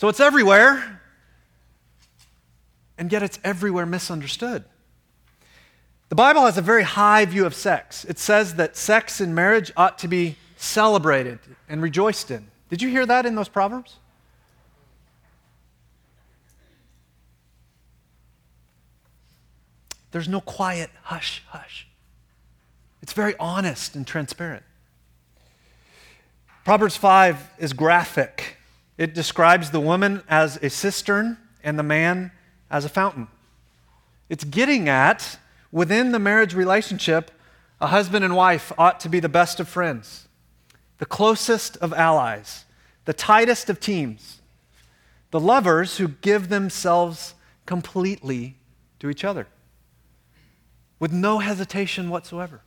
So 0.00 0.08
it's 0.08 0.18
everywhere, 0.18 0.98
and 2.96 3.12
yet 3.12 3.22
it's 3.22 3.38
everywhere 3.44 3.84
misunderstood. 3.84 4.64
The 6.08 6.14
Bible 6.14 6.46
has 6.46 6.56
a 6.56 6.62
very 6.62 6.84
high 6.84 7.26
view 7.26 7.44
of 7.44 7.54
sex. 7.54 8.06
It 8.06 8.18
says 8.18 8.54
that 8.54 8.78
sex 8.78 9.20
in 9.20 9.34
marriage 9.34 9.70
ought 9.76 9.98
to 9.98 10.08
be 10.08 10.36
celebrated 10.56 11.38
and 11.68 11.82
rejoiced 11.82 12.30
in. 12.30 12.46
Did 12.70 12.80
you 12.80 12.88
hear 12.88 13.04
that 13.04 13.26
in 13.26 13.34
those 13.34 13.50
Proverbs? 13.50 13.96
There's 20.12 20.28
no 20.28 20.40
quiet 20.40 20.88
hush, 21.02 21.42
hush. 21.48 21.86
It's 23.02 23.12
very 23.12 23.34
honest 23.38 23.96
and 23.96 24.06
transparent. 24.06 24.62
Proverbs 26.64 26.96
5 26.96 27.50
is 27.58 27.74
graphic. 27.74 28.56
It 29.00 29.14
describes 29.14 29.70
the 29.70 29.80
woman 29.80 30.22
as 30.28 30.58
a 30.58 30.68
cistern 30.68 31.38
and 31.64 31.78
the 31.78 31.82
man 31.82 32.32
as 32.70 32.84
a 32.84 32.90
fountain. 32.90 33.28
It's 34.28 34.44
getting 34.44 34.90
at 34.90 35.38
within 35.72 36.12
the 36.12 36.18
marriage 36.18 36.52
relationship, 36.52 37.30
a 37.80 37.86
husband 37.86 38.26
and 38.26 38.36
wife 38.36 38.72
ought 38.76 39.00
to 39.00 39.08
be 39.08 39.18
the 39.18 39.30
best 39.30 39.58
of 39.58 39.70
friends, 39.70 40.28
the 40.98 41.06
closest 41.06 41.78
of 41.78 41.94
allies, 41.94 42.66
the 43.06 43.14
tightest 43.14 43.70
of 43.70 43.80
teams, 43.80 44.42
the 45.30 45.40
lovers 45.40 45.96
who 45.96 46.08
give 46.08 46.50
themselves 46.50 47.32
completely 47.64 48.58
to 48.98 49.08
each 49.08 49.24
other 49.24 49.46
with 50.98 51.10
no 51.10 51.38
hesitation 51.38 52.10
whatsoever. 52.10 52.60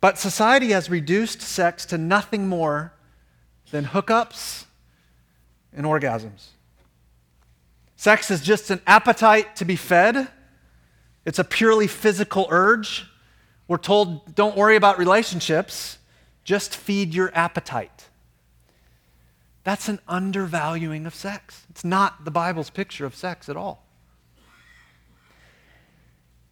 But 0.00 0.16
society 0.16 0.70
has 0.70 0.88
reduced 0.88 1.42
sex 1.42 1.84
to 1.84 1.98
nothing 1.98 2.48
more 2.48 2.94
than 3.72 3.86
hookups 3.86 4.66
and 5.74 5.84
orgasms. 5.84 6.50
Sex 7.96 8.30
is 8.30 8.40
just 8.40 8.70
an 8.70 8.80
appetite 8.86 9.56
to 9.56 9.64
be 9.64 9.74
fed, 9.74 10.28
it's 11.24 11.38
a 11.38 11.44
purely 11.44 11.86
physical 11.86 12.46
urge. 12.50 13.06
We're 13.68 13.78
told, 13.78 14.34
don't 14.34 14.56
worry 14.56 14.76
about 14.76 14.98
relationships, 14.98 15.98
just 16.44 16.74
feed 16.76 17.14
your 17.14 17.30
appetite. 17.32 18.08
That's 19.64 19.88
an 19.88 20.00
undervaluing 20.08 21.06
of 21.06 21.14
sex. 21.14 21.64
It's 21.70 21.84
not 21.84 22.24
the 22.24 22.32
Bible's 22.32 22.70
picture 22.70 23.06
of 23.06 23.14
sex 23.14 23.48
at 23.48 23.56
all. 23.56 23.86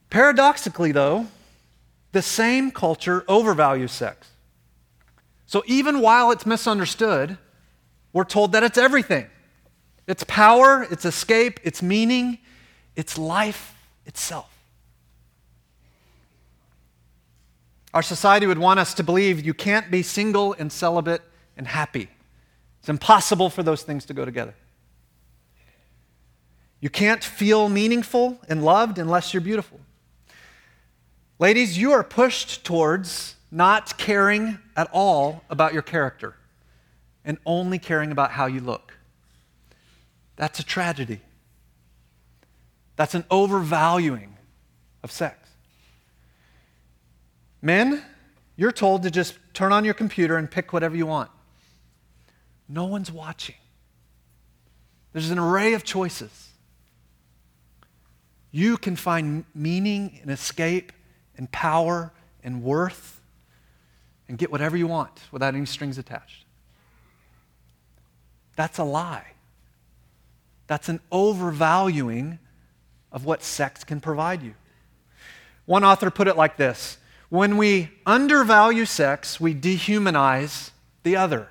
Paradoxically, 0.08 0.92
though, 0.92 1.26
the 2.12 2.22
same 2.22 2.70
culture 2.70 3.22
overvalues 3.22 3.90
sex. 3.90 4.29
So 5.50 5.64
even 5.66 6.00
while 6.00 6.30
it's 6.30 6.47
misunderstood, 6.47 7.37
we're 8.12 8.23
told 8.23 8.52
that 8.52 8.62
it's 8.62 8.78
everything 8.78 9.26
it's 10.07 10.23
power, 10.23 10.87
it's 10.88 11.04
escape, 11.04 11.59
it's 11.64 11.83
meaning, 11.83 12.38
it's 12.95 13.19
life 13.19 13.75
itself. 14.07 14.49
Our 17.92 18.02
society 18.02 18.47
would 18.47 18.59
want 18.59 18.78
us 18.78 18.95
to 18.95 19.02
believe 19.02 19.45
you 19.45 19.52
can't 19.52 19.90
be 19.90 20.04
single 20.04 20.52
and 20.52 20.71
celibate 20.71 21.23
and 21.57 21.66
happy. 21.66 22.09
It's 22.78 22.88
impossible 22.88 23.50
for 23.50 23.64
those 23.64 23.83
things 23.83 24.04
to 24.04 24.14
go 24.14 24.25
together. 24.25 24.54
You 26.78 26.90
can't 26.90 27.25
feel 27.25 27.69
meaningful 27.69 28.38
and 28.49 28.64
loved 28.64 28.99
unless 28.99 29.35
you're 29.35 29.40
beautiful. 29.40 29.80
Ladies, 31.40 31.76
you 31.76 31.90
are 31.90 32.04
pushed 32.04 32.64
towards 32.64 33.35
not 33.50 33.99
caring 33.99 34.59
at 34.76 34.88
all 34.92 35.45
about 35.50 35.73
your 35.73 35.83
character 35.83 36.37
and 37.25 37.38
only 37.45 37.78
caring 37.78 38.12
about 38.12 38.30
how 38.30 38.47
you 38.47 38.61
look. 38.61 38.95
That's 40.37 40.59
a 40.59 40.64
tragedy. 40.64 41.21
That's 42.97 43.14
an 43.14 43.25
overvaluing 43.30 44.37
of 45.02 45.11
sex. 45.11 45.49
Men, 47.62 48.02
you're 48.57 48.73
told 48.73 49.02
to 49.02 49.11
just 49.11 49.38
turn 49.52 49.73
on 49.73 49.85
your 49.85 49.95
computer 49.95 50.37
and 50.37 50.50
pick 50.50 50.73
whatever 50.73 50.97
you 50.97 51.07
want. 51.07 51.30
No 52.69 52.85
one's 52.87 53.11
watching. 53.11 53.57
There's 55.12 55.30
an 55.30 55.38
array 55.38 55.75
of 55.75 55.83
choices. 55.85 56.49
You 58.52 58.76
can 58.76 58.97
find 58.97 59.45
meaning 59.54 60.19
and 60.23 60.30
escape 60.30 60.92
and 61.37 61.50
power 61.50 62.12
and 62.42 62.62
worth 62.62 63.19
and 64.30 64.38
get 64.38 64.52
whatever 64.52 64.76
you 64.76 64.87
want 64.87 65.10
without 65.32 65.56
any 65.56 65.66
strings 65.66 65.99
attached. 65.99 66.44
That's 68.54 68.78
a 68.78 68.84
lie. 68.84 69.26
That's 70.68 70.88
an 70.88 71.00
overvaluing 71.10 72.38
of 73.10 73.25
what 73.25 73.42
sex 73.42 73.82
can 73.82 74.00
provide 74.00 74.40
you. 74.44 74.54
One 75.66 75.82
author 75.82 76.10
put 76.10 76.28
it 76.28 76.37
like 76.37 76.56
this 76.56 76.99
When 77.28 77.56
we 77.56 77.90
undervalue 78.06 78.84
sex, 78.84 79.40
we 79.40 79.52
dehumanize 79.52 80.70
the 81.02 81.16
other. 81.16 81.49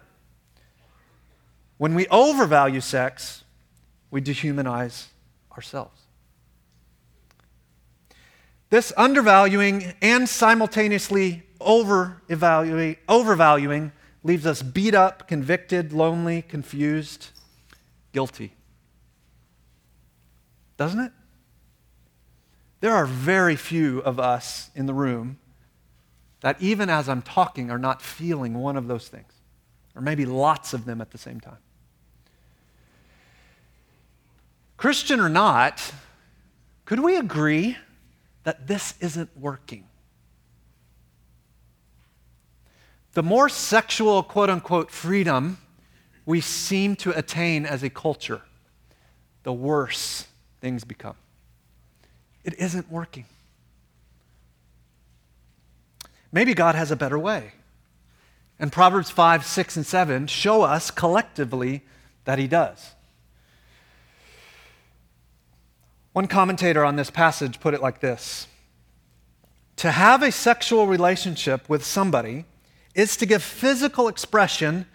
When 1.77 1.95
we 1.95 2.07
overvalue 2.07 2.79
sex, 2.79 3.43
we 4.09 4.21
dehumanize 4.21 5.07
ourselves. 5.51 5.99
This 8.69 8.93
undervaluing 8.95 9.93
and 10.01 10.29
simultaneously 10.29 11.43
overvaluing 11.59 13.91
leaves 14.23 14.45
us 14.45 14.61
beat 14.61 14.93
up, 14.93 15.27
convicted, 15.27 15.91
lonely, 15.91 16.43
confused, 16.43 17.29
guilty. 18.13 18.53
Doesn't 20.77 20.99
it? 20.99 21.11
There 22.79 22.93
are 22.93 23.05
very 23.05 23.55
few 23.55 23.99
of 23.99 24.19
us 24.19 24.69
in 24.75 24.85
the 24.85 24.93
room 24.93 25.39
that 26.41 26.61
even 26.61 26.89
as 26.89 27.09
I'm 27.09 27.21
talking, 27.21 27.69
are 27.69 27.77
not 27.77 28.01
feeling 28.01 28.53
one 28.53 28.77
of 28.77 28.87
those 28.87 29.09
things, 29.09 29.33
or 29.95 30.01
maybe 30.01 30.25
lots 30.25 30.73
of 30.73 30.85
them 30.85 31.01
at 31.01 31.11
the 31.11 31.17
same 31.17 31.41
time. 31.41 31.57
Christian 34.77 35.19
or 35.19 35.27
not, 35.27 35.93
could 36.85 37.01
we 37.01 37.17
agree 37.17 37.77
that 38.43 38.67
this 38.67 38.95
isn't 38.99 39.29
working? 39.37 39.85
The 43.13 43.23
more 43.23 43.49
sexual, 43.49 44.23
quote 44.23 44.49
unquote, 44.49 44.91
freedom 44.91 45.57
we 46.25 46.41
seem 46.41 46.95
to 46.97 47.17
attain 47.17 47.65
as 47.65 47.81
a 47.81 47.89
culture, 47.89 48.41
the 49.43 49.53
worse 49.53 50.27
things 50.61 50.83
become. 50.83 51.15
It 52.43 52.53
isn't 52.59 52.91
working. 52.91 53.25
Maybe 56.31 56.53
God 56.53 56.75
has 56.75 56.91
a 56.91 56.95
better 56.95 57.17
way. 57.17 57.53
And 58.59 58.71
Proverbs 58.71 59.09
5, 59.09 59.45
6, 59.45 59.77
and 59.77 59.85
7 59.85 60.27
show 60.27 60.61
us 60.61 60.91
collectively 60.91 61.83
that 62.25 62.37
He 62.37 62.47
does. 62.47 62.93
One 66.19 66.27
commentator 66.27 66.83
on 66.83 66.97
this 66.97 67.09
passage 67.09 67.61
put 67.61 67.73
it 67.73 67.81
like 67.81 68.01
this 68.01 68.45
To 69.77 69.89
have 69.89 70.21
a 70.21 70.33
sexual 70.33 70.85
relationship 70.85 71.69
with 71.69 71.85
somebody 71.85 72.43
is 72.93 73.15
to 73.15 73.25
give 73.25 73.41
physical 73.41 74.09
expression 74.09 74.85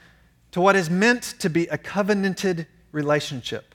to 0.50 0.61
what 0.61 0.76
is 0.76 0.90
meant 0.90 1.23
to 1.38 1.49
be 1.49 1.66
a 1.69 1.78
covenanted 1.78 2.66
relationship. 2.93 3.75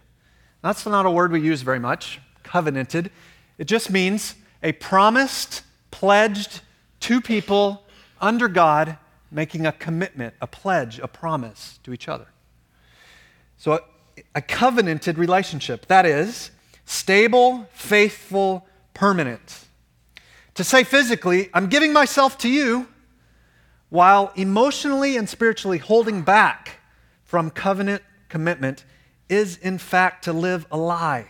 That's 0.61 0.85
not 0.85 1.07
a 1.07 1.09
word 1.09 1.31
we 1.31 1.41
use 1.41 1.63
very 1.63 1.79
much, 1.79 2.19
covenanted. 2.43 3.09
It 3.57 3.65
just 3.65 3.89
means 3.89 4.35
a 4.61 4.73
promised, 4.73 5.63
pledged, 5.89 6.61
two 6.99 7.19
people 7.19 7.81
under 8.21 8.47
God 8.47 8.95
making 9.31 9.65
a 9.65 9.71
commitment, 9.71 10.35
a 10.39 10.45
pledge, 10.45 10.99
a 10.99 11.07
promise 11.07 11.79
to 11.81 11.93
each 11.93 12.07
other. 12.07 12.27
So, 13.57 13.71
a, 13.71 13.79
a 14.35 14.41
covenanted 14.43 15.17
relationship, 15.17 15.87
that 15.87 16.05
is, 16.05 16.51
stable, 16.89 17.67
faithful, 17.71 18.65
permanent. 18.95 19.65
To 20.55 20.63
say 20.63 20.83
physically, 20.83 21.51
I'm 21.53 21.67
giving 21.67 21.93
myself 21.93 22.39
to 22.39 22.49
you 22.49 22.87
while 23.89 24.31
emotionally 24.35 25.15
and 25.15 25.29
spiritually 25.29 25.77
holding 25.77 26.23
back 26.23 26.79
from 27.23 27.51
covenant 27.51 28.01
commitment 28.27 28.85
is, 29.29 29.55
in 29.57 29.77
fact, 29.77 30.23
to 30.23 30.33
live 30.33 30.65
a 30.71 30.77
lie, 30.77 31.27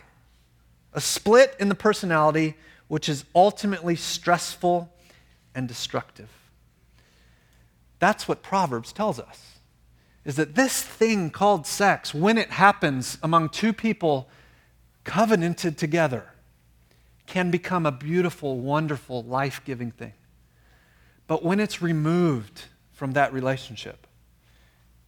a 0.94 1.00
split 1.00 1.54
in 1.60 1.68
the 1.68 1.74
personality 1.74 2.56
which 2.88 3.06
is 3.06 3.26
ultimately 3.34 3.96
stressful 3.96 4.90
and 5.54 5.68
destructive. 5.68 6.30
That's 7.98 8.26
what 8.26 8.42
Proverbs 8.42 8.94
tells 8.94 9.20
us. 9.20 9.58
Is 10.24 10.36
that 10.36 10.54
this 10.54 10.82
thing 10.82 11.28
called 11.28 11.66
sex, 11.66 12.14
when 12.14 12.38
it 12.38 12.48
happens 12.48 13.18
among 13.22 13.50
two 13.50 13.74
people 13.74 14.26
covenanted 15.04 15.78
together, 15.78 16.24
can 17.26 17.50
become 17.50 17.86
a 17.86 17.92
beautiful, 17.92 18.58
wonderful, 18.58 19.22
life 19.22 19.62
giving 19.64 19.90
thing. 19.90 20.12
But 21.26 21.44
when 21.44 21.60
it's 21.60 21.80
removed 21.80 22.64
from 22.92 23.12
that 23.12 23.32
relationship, 23.32 24.06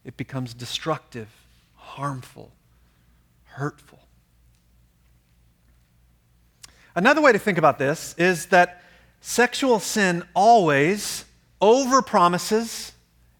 it 0.05 0.15
becomes 0.15 0.53
destructive, 0.53 1.27
harmful, 1.75 2.51
hurtful. 3.43 3.99
Another 6.95 7.21
way 7.21 7.31
to 7.31 7.39
think 7.39 7.57
about 7.57 7.79
this 7.79 8.15
is 8.17 8.47
that 8.47 8.81
sexual 9.19 9.79
sin 9.79 10.23
always 10.33 11.25
overpromises 11.61 12.91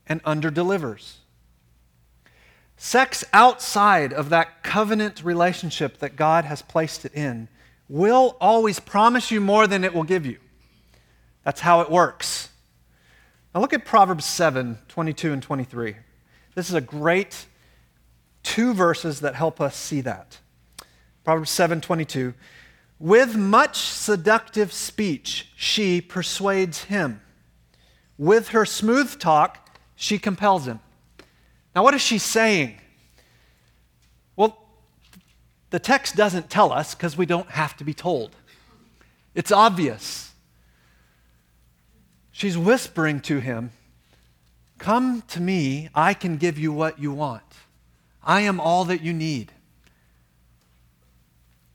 and 0.08 0.24
underdelivers. 0.24 1.16
Sex 2.86 3.24
outside 3.32 4.12
of 4.12 4.28
that 4.28 4.62
covenant 4.62 5.24
relationship 5.24 6.00
that 6.00 6.18
God 6.18 6.44
has 6.44 6.62
placed 6.62 7.06
it 7.06 7.14
in 7.14 7.48
will 7.88 8.36
always 8.42 8.82
promise 8.82 9.32
you 9.32 9.40
more 9.40 9.68
than 9.68 9.86
it 9.86 9.94
will 9.94 10.04
give 10.04 10.26
you. 10.26 10.38
That's 11.46 11.62
how 11.62 11.80
it 11.80 11.90
works. 11.90 12.50
Now 13.56 13.62
look 13.62 13.72
at 13.72 13.86
Proverbs 13.86 14.26
7 14.26 14.80
22 14.90 15.32
and 15.32 15.42
23. 15.42 15.96
This 16.56 16.68
is 16.68 16.76
a 16.76 16.82
great 16.82 17.46
two 18.44 18.74
verses 18.74 19.22
that 19.22 19.36
help 19.36 19.62
us 19.62 19.78
see 19.78 20.02
that. 20.02 20.40
Proverbs 21.24 21.52
7 21.52 21.80
22. 21.80 22.34
With 23.00 23.38
much 23.38 23.78
seductive 23.78 24.74
speech, 24.74 25.48
she 25.56 26.02
persuades 26.02 26.84
him. 26.84 27.22
With 28.18 28.50
her 28.50 28.66
smooth 28.66 29.18
talk, 29.20 29.80
she 29.96 30.20
compels 30.20 30.68
him. 30.68 30.82
Now, 31.76 31.84
what 31.84 31.94
is 31.94 32.02
she 32.02 32.18
saying? 32.18 32.76
Well, 34.36 34.58
the 35.70 35.80
text 35.80 36.16
doesn't 36.16 36.50
tell 36.50 36.72
us 36.72 36.94
because 36.94 37.18
we 37.18 37.26
don't 37.26 37.50
have 37.50 37.76
to 37.78 37.84
be 37.84 37.94
told. 37.94 38.36
It's 39.34 39.52
obvious. 39.52 40.32
She's 42.32 42.58
whispering 42.58 43.20
to 43.22 43.40
him, 43.40 43.72
Come 44.78 45.24
to 45.30 45.40
me, 45.40 45.90
I 45.96 46.14
can 46.14 46.38
give 46.38 46.60
you 46.60 46.74
what 46.74 47.00
you 47.00 47.14
want. 47.14 47.44
I 48.24 48.42
am 48.42 48.60
all 48.60 48.86
that 48.86 49.02
you 49.02 49.14
need. 49.14 49.52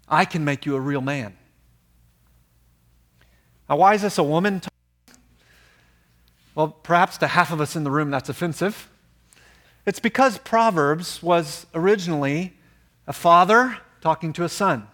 I 0.08 0.24
can 0.24 0.44
make 0.44 0.66
you 0.66 0.74
a 0.74 0.80
real 0.80 1.00
man. 1.00 1.36
Now, 3.68 3.76
why 3.76 3.94
is 3.94 4.02
this 4.02 4.18
a 4.18 4.22
woman? 4.22 4.60
talking? 4.60 5.18
Well, 6.54 6.68
perhaps 6.68 7.18
to 7.18 7.28
half 7.28 7.52
of 7.52 7.60
us 7.60 7.76
in 7.76 7.84
the 7.84 7.90
room 7.90 8.10
that's 8.10 8.28
offensive. 8.28 8.88
It's 9.88 10.00
because 10.00 10.36
Proverbs 10.36 11.22
was 11.22 11.64
originally 11.72 12.52
a 13.06 13.14
father 13.14 13.78
talking 14.02 14.34
to 14.34 14.44
a 14.44 14.48
son. 14.50 14.86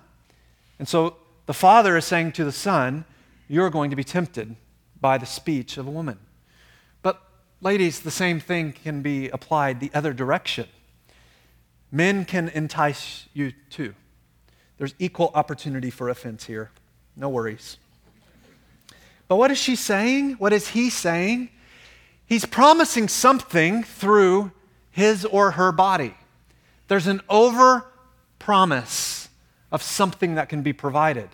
And 0.79 0.87
so 0.87 1.17
the 1.47 1.53
father 1.53 1.97
is 1.97 2.05
saying 2.05 2.31
to 2.35 2.45
the 2.45 2.53
son, 2.53 3.05
You're 3.49 3.71
going 3.71 3.91
to 3.91 3.97
be 3.97 4.05
tempted 4.05 4.55
by 5.01 5.19
the 5.19 5.27
speech 5.27 5.79
of 5.79 5.89
a 5.89 5.91
woman. 5.91 6.21
But, 7.03 7.21
ladies, 7.61 7.99
the 7.99 8.13
same 8.13 8.39
thing 8.39 8.73
can 8.73 9.03
be 9.03 9.31
applied 9.31 9.81
the 9.81 9.91
other 9.93 10.13
direction. 10.13 10.69
Men 11.91 12.25
can 12.25 12.49
entice 12.51 13.27
you 13.35 13.53
too. 13.71 13.97
There's 14.79 14.95
equal 15.01 15.33
opportunity 15.35 15.91
for 15.91 16.09
offense 16.09 16.45
here. 16.45 16.71
No 17.17 17.29
worries. 17.29 17.79
But 19.27 19.37
what 19.39 19.51
is 19.51 19.59
she 19.59 19.75
saying? 19.75 20.35
What 20.35 20.53
is 20.53 20.69
he 20.69 20.89
saying? 20.89 21.49
He's 22.27 22.47
promising 22.47 23.09
something 23.09 23.83
through 23.83 24.53
his 24.95 25.25
or 25.25 25.51
her 25.53 25.73
body. 25.73 26.15
There's 26.87 27.09
an 27.09 27.21
over 27.29 27.85
promise 28.39 29.29
of 29.73 29.83
something 29.83 30.37
that 30.37 30.49
can 30.49 30.63
be 30.63 30.73
provided 30.73 31.31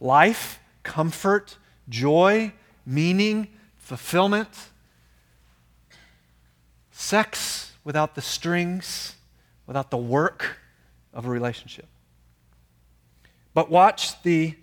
life, 0.00 0.58
comfort, 0.82 1.58
joy, 1.88 2.52
meaning, 2.84 3.46
fulfillment. 3.78 4.48
Sex 6.90 7.70
without 7.84 8.16
the 8.16 8.20
strings, 8.20 9.14
without 9.68 9.92
the 9.92 9.96
work 9.96 10.58
of 11.14 11.24
a 11.24 11.30
relationship. 11.30 11.86
But 13.54 13.70
watch 13.70 14.20
the 14.24 14.56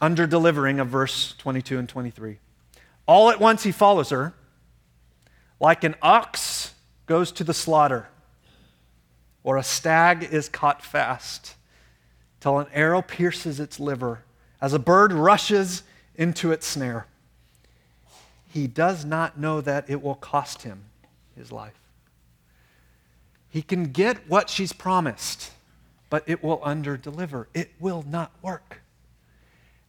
under 0.00 0.26
delivering 0.26 0.80
of 0.80 0.88
verse 0.88 1.34
22 1.36 1.78
and 1.78 1.86
23. 1.86 2.38
All 3.04 3.28
at 3.28 3.38
once 3.38 3.62
he 3.62 3.72
follows 3.72 4.08
her, 4.08 4.32
like 5.60 5.84
an 5.84 5.96
ox 6.00 6.71
goes 7.06 7.32
to 7.32 7.44
the 7.44 7.54
slaughter, 7.54 8.08
or 9.42 9.56
a 9.56 9.62
stag 9.62 10.22
is 10.24 10.48
caught 10.48 10.82
fast, 10.82 11.54
till 12.40 12.58
an 12.58 12.66
arrow 12.72 13.02
pierces 13.02 13.60
its 13.60 13.78
liver, 13.80 14.24
as 14.60 14.72
a 14.72 14.78
bird 14.78 15.12
rushes 15.12 15.82
into 16.16 16.52
its 16.52 16.66
snare 16.66 17.06
he 18.52 18.66
does 18.66 19.04
not 19.04 19.38
know 19.38 19.62
that 19.62 19.88
it 19.88 20.02
will 20.02 20.14
cost 20.14 20.62
him 20.62 20.84
his 21.34 21.50
life. 21.50 21.80
He 23.48 23.62
can 23.62 23.84
get 23.84 24.28
what 24.28 24.50
she's 24.50 24.74
promised, 24.74 25.52
but 26.10 26.22
it 26.26 26.44
will 26.44 26.58
underdeliver. 26.58 27.46
It 27.54 27.72
will 27.80 28.04
not 28.06 28.30
work. 28.42 28.82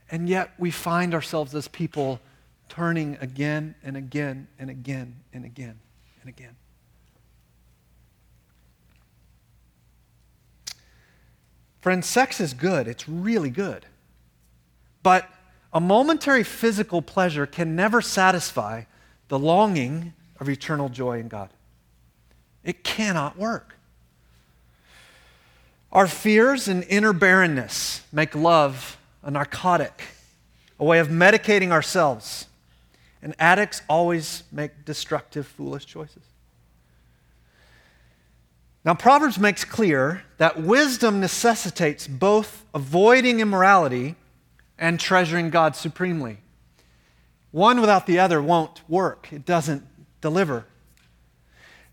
And 0.09 0.29
yet 0.29 0.53
we 0.57 0.71
find 0.71 1.13
ourselves 1.13 1.53
as 1.53 1.67
people 1.67 2.21
turning 2.69 3.17
again 3.19 3.75
and 3.83 3.97
again 3.97 4.47
and 4.57 4.69
again 4.69 5.15
and 5.33 5.43
again 5.43 5.79
and 6.21 6.29
again. 6.29 6.55
Friends, 11.83 12.07
sex 12.07 12.39
is 12.39 12.53
good. 12.53 12.87
It's 12.87 13.09
really 13.09 13.49
good. 13.49 13.85
But 15.03 15.29
a 15.73 15.81
momentary 15.81 16.45
physical 16.45 17.01
pleasure 17.01 17.45
can 17.45 17.75
never 17.75 18.01
satisfy 18.01 18.83
the 19.27 19.37
longing 19.37 20.13
of 20.39 20.47
eternal 20.47 20.87
joy 20.87 21.19
in 21.19 21.27
God. 21.27 21.49
It 22.63 22.85
cannot 22.85 23.37
work. 23.37 23.75
Our 25.91 26.07
fears 26.07 26.69
and 26.69 26.85
inner 26.85 27.11
barrenness 27.11 28.01
make 28.13 28.33
love 28.33 28.97
a 29.21 29.29
narcotic, 29.29 30.03
a 30.79 30.85
way 30.85 30.99
of 30.99 31.09
medicating 31.09 31.71
ourselves. 31.71 32.45
and 33.21 33.35
addicts 33.39 33.81
always 33.89 34.43
make 34.53 34.85
destructive, 34.85 35.47
foolish 35.47 35.85
choices. 35.85 36.23
Now, 38.85 38.93
Proverbs 38.93 39.39
makes 39.39 39.63
clear 39.63 40.23
that 40.37 40.61
wisdom 40.61 41.21
necessitates 41.21 42.05
both 42.05 42.65
avoiding 42.73 43.39
immorality 43.39 44.15
and 44.77 44.99
treasuring 44.99 45.49
God 45.49 45.75
supremely. 45.75 46.39
One 47.51 47.79
without 47.79 48.07
the 48.07 48.19
other 48.19 48.41
won't 48.41 48.81
work, 48.89 49.29
it 49.31 49.45
doesn't 49.45 49.85
deliver. 50.19 50.65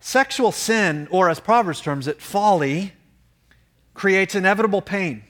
Sexual 0.00 0.50
sin, 0.50 1.07
or 1.11 1.29
as 1.29 1.38
Proverbs 1.38 1.81
terms 1.81 2.09
it, 2.09 2.20
folly, 2.20 2.94
creates 3.94 4.35
inevitable 4.35 4.83
pain. 4.83 5.22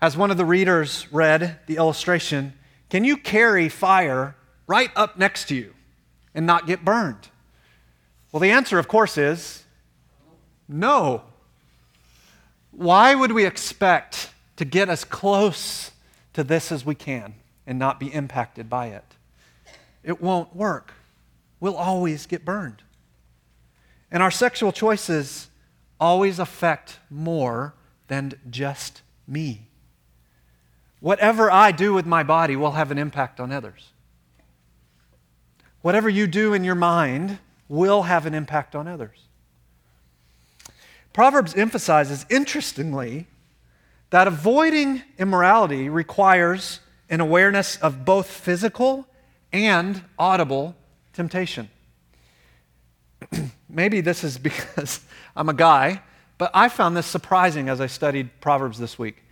As 0.00 0.16
one 0.16 0.30
of 0.30 0.36
the 0.36 0.44
readers 0.44 1.06
read 1.12 1.58
the 1.66 1.76
illustration, 1.76 2.54
can 2.88 3.04
you 3.04 3.16
carry 3.16 3.68
fire 3.68 4.34
right 4.66 4.90
up 4.96 5.18
next 5.18 5.46
to 5.48 5.54
you 5.54 5.74
and 6.34 6.46
not 6.46 6.66
get 6.66 6.84
burned? 6.84 7.28
Well, 8.30 8.40
the 8.40 8.50
answer, 8.50 8.78
of 8.78 8.88
course, 8.88 9.16
is 9.16 9.64
no. 10.68 11.22
Why 12.72 13.14
would 13.14 13.32
we 13.32 13.46
expect 13.46 14.30
to 14.56 14.64
get 14.64 14.88
as 14.88 15.04
close 15.04 15.92
to 16.34 16.44
this 16.44 16.70
as 16.70 16.84
we 16.84 16.94
can 16.94 17.34
and 17.66 17.78
not 17.78 17.98
be 17.98 18.12
impacted 18.12 18.68
by 18.68 18.88
it? 18.88 19.04
It 20.04 20.20
won't 20.20 20.54
work. 20.54 20.92
We'll 21.58 21.76
always 21.76 22.26
get 22.26 22.44
burned. 22.44 22.82
And 24.10 24.22
our 24.22 24.30
sexual 24.30 24.72
choices 24.72 25.48
always 25.98 26.38
affect 26.38 26.98
more 27.10 27.74
than 28.08 28.34
just 28.48 29.02
me. 29.26 29.68
Whatever 31.00 31.50
I 31.50 31.72
do 31.72 31.92
with 31.94 32.06
my 32.06 32.22
body 32.22 32.56
will 32.56 32.72
have 32.72 32.90
an 32.90 32.98
impact 32.98 33.40
on 33.40 33.52
others. 33.52 33.90
Whatever 35.80 36.08
you 36.08 36.26
do 36.26 36.54
in 36.54 36.64
your 36.64 36.74
mind 36.74 37.38
will 37.68 38.02
have 38.02 38.26
an 38.26 38.34
impact 38.34 38.74
on 38.74 38.88
others. 38.88 39.18
Proverbs 41.12 41.54
emphasizes, 41.54 42.24
interestingly, 42.30 43.26
that 44.10 44.26
avoiding 44.26 45.02
immorality 45.18 45.88
requires 45.88 46.80
an 47.10 47.20
awareness 47.20 47.76
of 47.76 48.04
both 48.04 48.26
physical 48.26 49.06
and 49.52 50.02
audible 50.18 50.76
temptation. 51.12 51.68
Maybe 53.68 54.00
this 54.00 54.24
is 54.24 54.38
because 54.38 55.00
I'm 55.36 55.48
a 55.48 55.54
guy, 55.54 56.02
but 56.38 56.50
I 56.54 56.68
found 56.68 56.96
this 56.96 57.06
surprising 57.06 57.68
as 57.68 57.80
I 57.80 57.86
studied 57.86 58.40
Proverbs 58.40 58.78
this 58.78 58.98
week. 58.98 59.24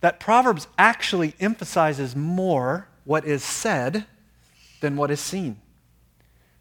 That 0.00 0.18
Proverbs 0.18 0.66
actually 0.76 1.34
emphasizes 1.38 2.16
more 2.16 2.88
what 3.04 3.24
is 3.24 3.44
said 3.44 4.06
than 4.80 4.96
what 4.96 5.10
is 5.10 5.20
seen 5.20 5.61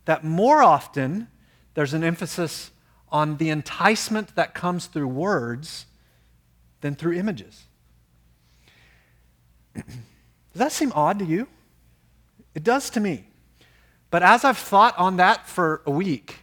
that 0.06 0.24
more 0.24 0.62
often 0.62 1.28
there's 1.74 1.94
an 1.94 2.04
emphasis 2.04 2.72
on 3.12 3.38
the 3.38 3.50
enticement 3.50 4.36
that 4.36 4.54
comes 4.54 4.86
through 4.88 5.08
words 5.08 5.86
than 6.82 6.96
through 6.96 7.14
images. 7.14 7.66
does 9.76 9.84
that 10.56 10.72
seem 10.72 10.92
odd 10.94 11.20
to 11.20 11.26
you? 11.26 11.48
It 12.56 12.64
does 12.64 12.90
to 12.92 13.00
me. 13.00 13.26
But 14.10 14.24
as 14.24 14.44
I've 14.44 14.58
thought 14.58 14.98
on 14.98 15.18
that 15.18 15.48
for 15.48 15.82
a 15.86 15.92
week, 15.92 16.40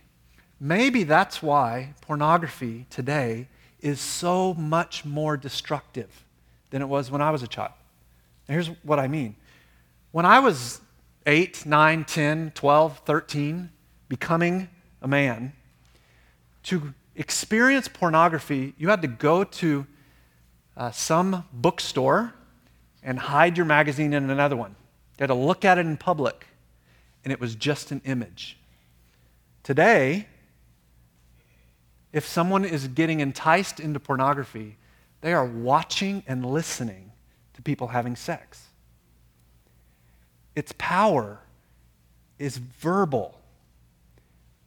maybe 0.58 1.04
that's 1.04 1.42
why 1.42 1.94
pornography 2.00 2.86
today 2.88 3.48
is 3.80 4.00
so 4.00 4.54
much 4.54 5.04
more 5.04 5.36
destructive 5.36 6.24
than 6.70 6.82
it 6.82 6.88
was 6.88 7.10
when 7.10 7.20
I 7.20 7.30
was 7.30 7.42
a 7.42 7.46
child. 7.46 7.72
Here's 8.48 8.68
what 8.82 8.98
I 8.98 9.08
mean. 9.08 9.36
When 10.10 10.24
I 10.24 10.40
was 10.40 10.80
8, 11.26 11.66
9, 11.66 12.04
10, 12.04 12.52
12, 12.54 12.98
13, 12.98 13.70
becoming 14.08 14.68
a 15.02 15.08
man, 15.08 15.52
to 16.64 16.94
experience 17.16 17.88
pornography, 17.88 18.74
you 18.78 18.88
had 18.88 19.02
to 19.02 19.08
go 19.08 19.44
to 19.44 19.86
uh, 20.76 20.90
some 20.90 21.44
bookstore 21.52 22.34
and 23.02 23.18
hide 23.18 23.56
your 23.56 23.66
magazine 23.66 24.12
in 24.12 24.30
another 24.30 24.56
one. 24.56 24.70
You 25.18 25.24
had 25.24 25.26
to 25.28 25.34
look 25.34 25.64
at 25.64 25.78
it 25.78 25.86
in 25.86 25.96
public, 25.96 26.46
and 27.24 27.32
it 27.32 27.40
was 27.40 27.54
just 27.54 27.90
an 27.90 28.00
image. 28.04 28.56
Today, 29.62 30.26
if 32.12 32.26
someone 32.26 32.64
is 32.64 32.88
getting 32.88 33.20
enticed 33.20 33.80
into 33.80 34.00
pornography, 34.00 34.76
they 35.20 35.32
are 35.32 35.44
watching 35.44 36.22
and 36.26 36.46
listening 36.46 37.12
to 37.54 37.62
people 37.62 37.88
having 37.88 38.16
sex 38.16 38.67
its 40.58 40.74
power 40.76 41.38
is 42.36 42.56
verbal. 42.56 43.40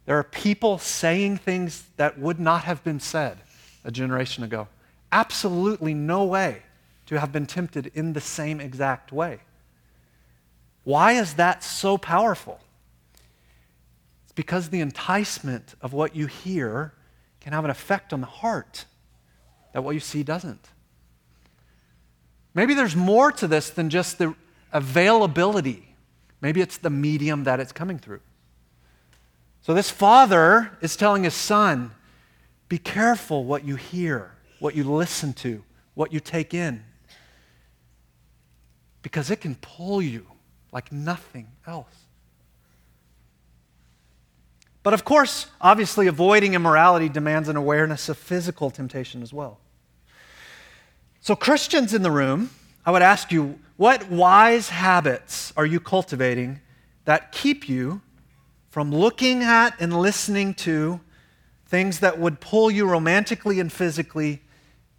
There 0.05 0.17
are 0.17 0.23
people 0.23 0.77
saying 0.77 1.39
things 1.39 1.83
that 1.97 2.17
would 2.17 2.39
not 2.39 2.63
have 2.63 2.81
been 2.81 3.01
said 3.01 3.39
a 3.83 3.91
generation 3.91 4.45
ago. 4.45 4.69
Absolutely 5.11 5.93
no 5.93 6.23
way 6.23 6.63
to 7.07 7.19
have 7.19 7.33
been 7.33 7.45
tempted 7.45 7.91
in 7.93 8.13
the 8.13 8.21
same 8.21 8.61
exact 8.61 9.11
way. 9.11 9.39
Why 10.85 11.11
is 11.11 11.33
that 11.33 11.61
so 11.61 11.97
powerful? 11.97 12.61
It's 14.23 14.31
because 14.31 14.69
the 14.69 14.79
enticement 14.79 15.75
of 15.81 15.91
what 15.91 16.15
you 16.15 16.27
hear 16.27 16.93
can 17.41 17.51
have 17.51 17.65
an 17.65 17.69
effect 17.69 18.13
on 18.13 18.21
the 18.21 18.27
heart 18.27 18.85
that 19.73 19.83
what 19.83 19.91
you 19.91 19.99
see 19.99 20.23
doesn't. 20.23 20.69
Maybe 22.53 22.73
there's 22.73 22.95
more 22.95 23.33
to 23.33 23.47
this 23.47 23.69
than 23.69 23.89
just 23.89 24.17
the 24.17 24.35
availability. 24.71 25.95
Maybe 26.41 26.61
it's 26.61 26.77
the 26.77 26.89
medium 26.89 27.43
that 27.43 27.59
it's 27.59 27.71
coming 27.71 27.99
through. 27.99 28.21
So 29.61 29.73
this 29.73 29.91
father 29.91 30.71
is 30.81 30.95
telling 30.95 31.23
his 31.23 31.35
son, 31.35 31.91
be 32.67 32.77
careful 32.77 33.43
what 33.43 33.65
you 33.65 33.75
hear, 33.75 34.31
what 34.59 34.75
you 34.75 34.83
listen 34.83 35.33
to, 35.33 35.63
what 35.93 36.11
you 36.11 36.19
take 36.19 36.53
in. 36.53 36.83
Because 39.01 39.29
it 39.29 39.41
can 39.41 39.55
pull 39.55 40.01
you 40.01 40.25
like 40.71 40.91
nothing 40.91 41.47
else. 41.67 41.93
But 44.83 44.93
of 44.93 45.05
course, 45.05 45.47
obviously, 45.59 46.07
avoiding 46.07 46.53
immorality 46.53 47.07
demands 47.07 47.49
an 47.49 47.55
awareness 47.55 48.09
of 48.09 48.17
physical 48.17 48.71
temptation 48.71 49.21
as 49.21 49.31
well. 49.31 49.59
So, 51.19 51.35
Christians 51.35 51.93
in 51.93 52.01
the 52.01 52.09
room, 52.09 52.49
I 52.83 52.89
would 52.89 53.03
ask 53.03 53.31
you 53.31 53.59
what 53.77 54.09
wise 54.09 54.69
habits 54.69 55.53
are 55.55 55.65
you 55.65 55.79
cultivating 55.79 56.61
that 57.05 57.31
keep 57.31 57.67
you 57.67 58.01
from 58.69 58.93
looking 58.93 59.43
at 59.43 59.79
and 59.79 59.97
listening 59.99 60.53
to 60.53 61.01
things 61.65 61.99
that 61.99 62.19
would 62.19 62.39
pull 62.39 62.69
you 62.69 62.85
romantically 62.85 63.59
and 63.59 63.71
physically 63.71 64.41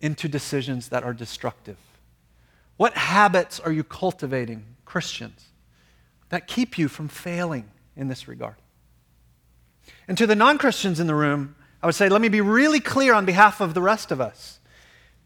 into 0.01 0.29
decisions 0.29 0.89
that 0.89 1.05
are 1.05 1.15
destructive? 1.15 1.77
What 2.77 2.95
habits 2.95 3.61
are 3.61 3.73
you 3.73 3.85
cultivating, 3.85 4.65
Christians, 4.85 5.47
that 6.31 6.47
keep 6.47 6.79
you 6.79 6.89
from 6.89 7.09
failing 7.09 7.71
in 7.97 8.09
this 8.09 8.27
regard? 8.27 8.57
And 10.09 10.19
to 10.19 10.27
the 10.27 10.35
non 10.35 10.59
Christians 10.59 10.99
in 10.99 11.07
the 11.07 11.15
room, 11.15 11.55
I 11.83 11.87
would 11.87 11.95
say, 11.95 12.09
let 12.09 12.21
me 12.21 12.29
be 12.29 12.41
really 12.41 12.81
clear 12.81 13.15
on 13.15 13.25
behalf 13.25 13.61
of 13.61 13.75
the 13.75 13.83
rest 13.83 14.11
of 14.11 14.21
us. 14.21 14.61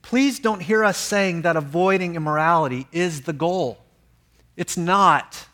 Please 0.07 0.39
don't 0.39 0.61
hear 0.63 0.85
us 0.85 0.99
saying 0.99 1.43
that 1.43 1.57
avoiding 1.57 2.15
immorality 2.15 2.87
is 2.93 3.23
the 3.23 3.33
goal. 3.33 3.79
It's 4.57 4.77
not. 4.77 5.49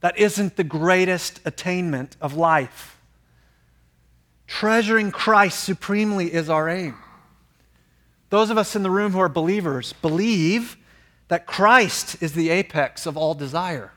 That 0.00 0.18
isn't 0.18 0.56
the 0.56 0.62
greatest 0.62 1.40
attainment 1.42 2.18
of 2.20 2.36
life. 2.36 3.00
Treasuring 4.46 5.10
Christ 5.10 5.64
supremely 5.64 6.34
is 6.34 6.50
our 6.50 6.68
aim. 6.68 6.96
Those 8.28 8.50
of 8.50 8.58
us 8.58 8.76
in 8.76 8.82
the 8.82 8.90
room 8.90 9.12
who 9.12 9.20
are 9.20 9.28
believers 9.30 9.94
believe 10.02 10.76
that 11.28 11.46
Christ 11.46 12.22
is 12.22 12.34
the 12.34 12.50
apex 12.50 13.06
of 13.06 13.16
all 13.16 13.32
desire. 13.32 13.92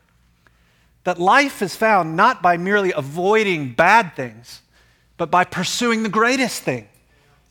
That 1.03 1.19
life 1.19 1.61
is 1.61 1.75
found 1.75 2.15
not 2.15 2.41
by 2.41 2.55
merely 2.55 2.93
avoiding 2.93 3.73
bad 3.73 4.15
things, 4.15 4.61
but 5.17 5.29
by 5.29 5.43
pursuing 5.43 6.03
the 6.03 6.07
greatest 6.07 6.63
thing, 6.63 6.87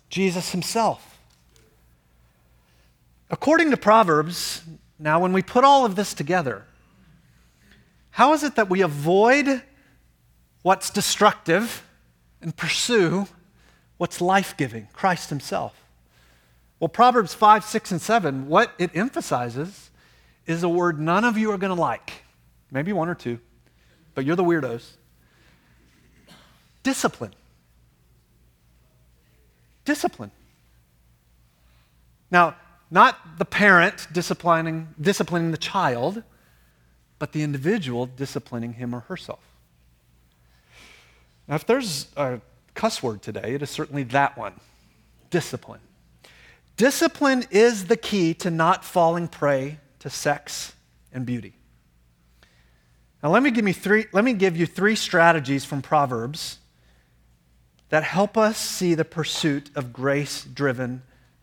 Jesus 0.09 0.53
Himself. 0.53 1.18
According 3.31 3.71
to 3.71 3.77
Proverbs, 3.77 4.63
now 4.99 5.21
when 5.21 5.33
we 5.33 5.43
put 5.43 5.65
all 5.65 5.85
of 5.85 5.97
this 5.97 6.15
together, 6.15 6.65
how 8.11 8.33
is 8.33 8.43
it 8.43 8.57
that 8.57 8.71
we 8.71 8.81
avoid 8.81 9.63
what's 10.63 10.91
destructive 10.91 11.85
and 12.41 12.57
pursue 12.57 13.29
what's 13.99 14.21
life 14.21 14.57
giving, 14.57 14.89
Christ 14.93 15.29
Himself? 15.29 15.75
Well, 16.81 16.89
Proverbs 16.89 17.35
5, 17.35 17.65
6, 17.65 17.91
and 17.91 18.01
7, 18.01 18.49
what 18.49 18.73
it 18.79 18.91
emphasizes 18.95 19.91
is 20.47 20.63
a 20.63 20.69
word 20.69 20.99
none 20.99 21.25
of 21.25 21.37
you 21.37 21.51
are 21.53 21.59
going 21.59 21.75
to 21.75 21.81
like. 21.81 22.23
Maybe 22.71 22.93
one 22.93 23.09
or 23.09 23.15
two, 23.15 23.41
but 24.15 24.25
you're 24.25 24.37
the 24.37 24.45
weirdos. 24.45 24.93
Discipline. 26.83 27.35
Discipline. 29.85 30.31
Now, 32.31 32.57
not 32.91 33.39
the 33.39 33.45
parent 33.45 34.07
disciplining, 34.13 34.89
disciplining 35.01 35.51
the 35.51 35.59
child, 35.59 36.23
but 37.19 37.33
the 37.33 37.43
individual 37.43 38.07
disciplining 38.07 38.75
him 38.75 38.95
or 38.95 39.01
herself. 39.01 39.41
Now, 41.47 41.57
if 41.57 41.67
there's 41.67 42.09
a 42.17 42.41
cuss 42.75 43.03
word 43.03 43.23
today, 43.23 43.55
it 43.55 43.63
is 43.63 43.71
certainly 43.71 44.05
that 44.05 44.37
one 44.37 44.55
discipline. 45.31 45.81
Discipline 46.77 47.45
is 47.51 47.87
the 47.87 47.97
key 47.97 48.35
to 48.35 48.51
not 48.51 48.85
falling 48.85 49.29
prey 49.29 49.79
to 49.99 50.11
sex 50.11 50.75
and 51.13 51.27
beauty. 51.27 51.55
Now, 53.23 53.31
let 53.31 53.43
me 53.43 53.51
give, 53.51 53.65
me 53.65 53.73
three, 53.73 54.07
let 54.13 54.25
me 54.25 54.33
give 54.33 54.57
you 54.57 54.65
three 54.65 54.95
strategies 54.95 55.65
from 55.65 55.83
Proverbs 55.83 56.59
that 57.89 58.05
help 58.05 58.37
us 58.37 58.59
see 58.59 58.95
the 58.95 59.05
pursuit 59.05 59.71
of 59.75 59.93
grace 59.93 60.45
driven 60.45 61.03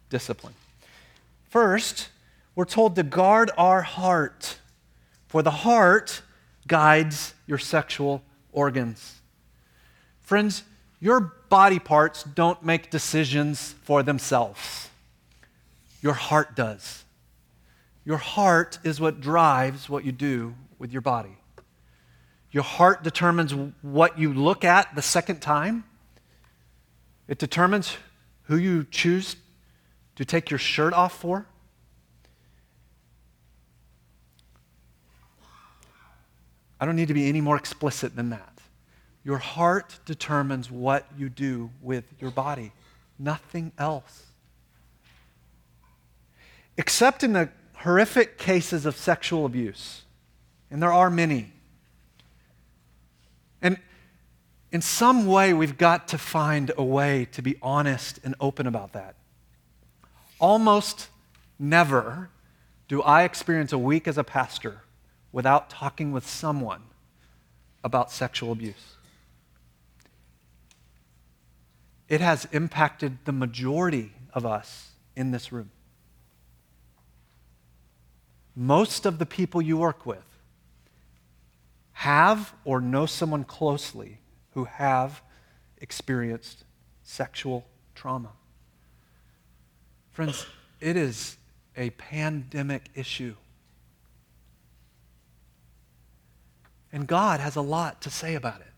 discipline. 0.10 0.54
First, 1.56 2.10
we're 2.54 2.66
told 2.66 2.98
to 2.98 3.04
guard 3.04 3.50
our 3.58 3.82
heart, 3.82 4.60
for 5.26 5.42
the 5.42 5.52
heart 5.52 6.22
guides 6.68 7.34
your 7.48 7.58
sexual 7.58 8.22
organs. 8.52 9.22
Friends, 10.20 10.64
your 11.00 11.22
body 11.48 11.80
parts 11.80 12.24
don't 12.24 12.62
make 12.62 12.92
decisions 12.92 13.74
for 13.84 14.04
themselves, 14.04 14.90
your 16.02 16.12
heart 16.12 16.58
does. 16.58 17.06
Your 18.04 18.18
heart 18.18 18.78
is 18.84 19.00
what 19.00 19.22
drives 19.22 19.90
what 19.90 20.04
you 20.04 20.12
do 20.12 20.56
with 20.78 20.92
your 20.92 21.02
body. 21.02 21.38
Your 22.52 22.64
heart 22.64 23.02
determines 23.02 23.56
what 23.82 24.20
you 24.20 24.34
look 24.34 24.66
at 24.66 24.94
the 24.94 25.02
second 25.02 25.42
time. 25.42 25.86
It 27.30 27.38
determines 27.38 27.96
who 28.44 28.58
you 28.58 28.84
choose 28.84 29.38
to 30.16 30.26
take 30.26 30.50
your 30.50 30.60
shirt 30.60 30.94
off 30.94 31.20
for. 31.20 31.46
I 36.80 36.86
don't 36.86 36.96
need 36.96 37.08
to 37.08 37.14
be 37.14 37.28
any 37.28 37.42
more 37.42 37.58
explicit 37.58 38.16
than 38.16 38.30
that. 38.30 38.60
Your 39.24 39.38
heart 39.38 40.00
determines 40.06 40.70
what 40.70 41.06
you 41.18 41.30
do 41.30 41.72
with 41.82 42.04
your 42.20 42.32
body, 42.32 42.72
nothing 43.18 43.72
else. 43.78 44.24
Except 46.78 47.24
in 47.24 47.34
the 47.34 47.50
horrific 47.78 48.38
cases 48.38 48.86
of 48.86 48.96
sexual 48.96 49.46
abuse, 49.46 50.04
and 50.70 50.82
there 50.82 50.94
are 50.94 51.10
many. 51.10 51.54
And 53.62 53.80
in 54.72 54.82
some 54.82 55.26
way, 55.26 55.54
we've 55.54 55.78
got 55.78 56.10
to 56.10 56.18
find 56.18 56.72
a 56.78 56.84
way 56.84 57.28
to 57.32 57.42
be 57.42 57.56
honest 57.62 58.20
and 58.24 58.36
open 58.40 58.68
about 58.68 58.94
that. 58.94 59.16
Almost 60.40 61.10
never 61.58 62.30
do 62.88 63.02
I 63.02 63.24
experience 63.24 63.72
a 63.74 63.78
week 63.78 64.08
as 64.08 64.18
a 64.18 64.24
pastor 64.24 64.82
without 65.32 65.70
talking 65.70 66.12
with 66.12 66.28
someone 66.28 66.84
about 67.84 68.12
sexual 68.12 68.52
abuse. 68.52 68.96
It 72.08 72.22
has 72.22 72.48
impacted 72.52 73.18
the 73.26 73.32
majority 73.32 74.14
of 74.34 74.46
us 74.46 74.92
in 75.16 75.32
this 75.32 75.52
room. 75.52 75.72
Most 78.56 79.06
of 79.06 79.18
the 79.20 79.26
people 79.26 79.62
you 79.62 79.78
work 79.78 80.06
with 80.06 80.24
have 81.94 82.54
or 82.64 82.80
know 82.80 83.06
someone 83.06 83.44
closely 83.44 84.20
who 84.52 84.66
have 84.66 85.22
experienced 85.78 86.64
sexual 87.04 87.66
trauma. 87.94 88.32
Friends, 90.16 90.46
it 90.80 90.96
is 90.96 91.36
a 91.76 91.90
pandemic 91.90 92.84
issue. 92.96 93.36
And 96.94 97.06
God 97.06 97.42
has 97.42 97.58
a 97.58 97.62
lot 97.62 98.02
to 98.04 98.10
say 98.10 98.36
about 98.36 98.62
it. 98.62 98.72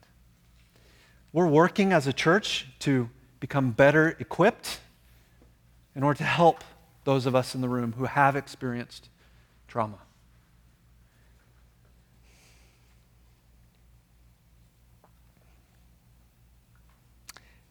We're 1.31 1.45
working 1.45 1.93
as 1.93 2.07
a 2.07 2.11
church 2.11 2.65
to 2.79 3.11
become 3.39 3.69
better 3.69 4.17
equipped 4.19 4.79
in 5.95 6.01
order 6.01 6.17
to 6.17 6.23
help 6.23 6.63
those 7.03 7.27
of 7.27 7.35
us 7.35 7.53
in 7.53 7.61
the 7.61 7.69
room 7.69 7.93
who 7.95 8.05
have 8.05 8.35
experienced 8.35 9.07
trauma. 9.67 9.99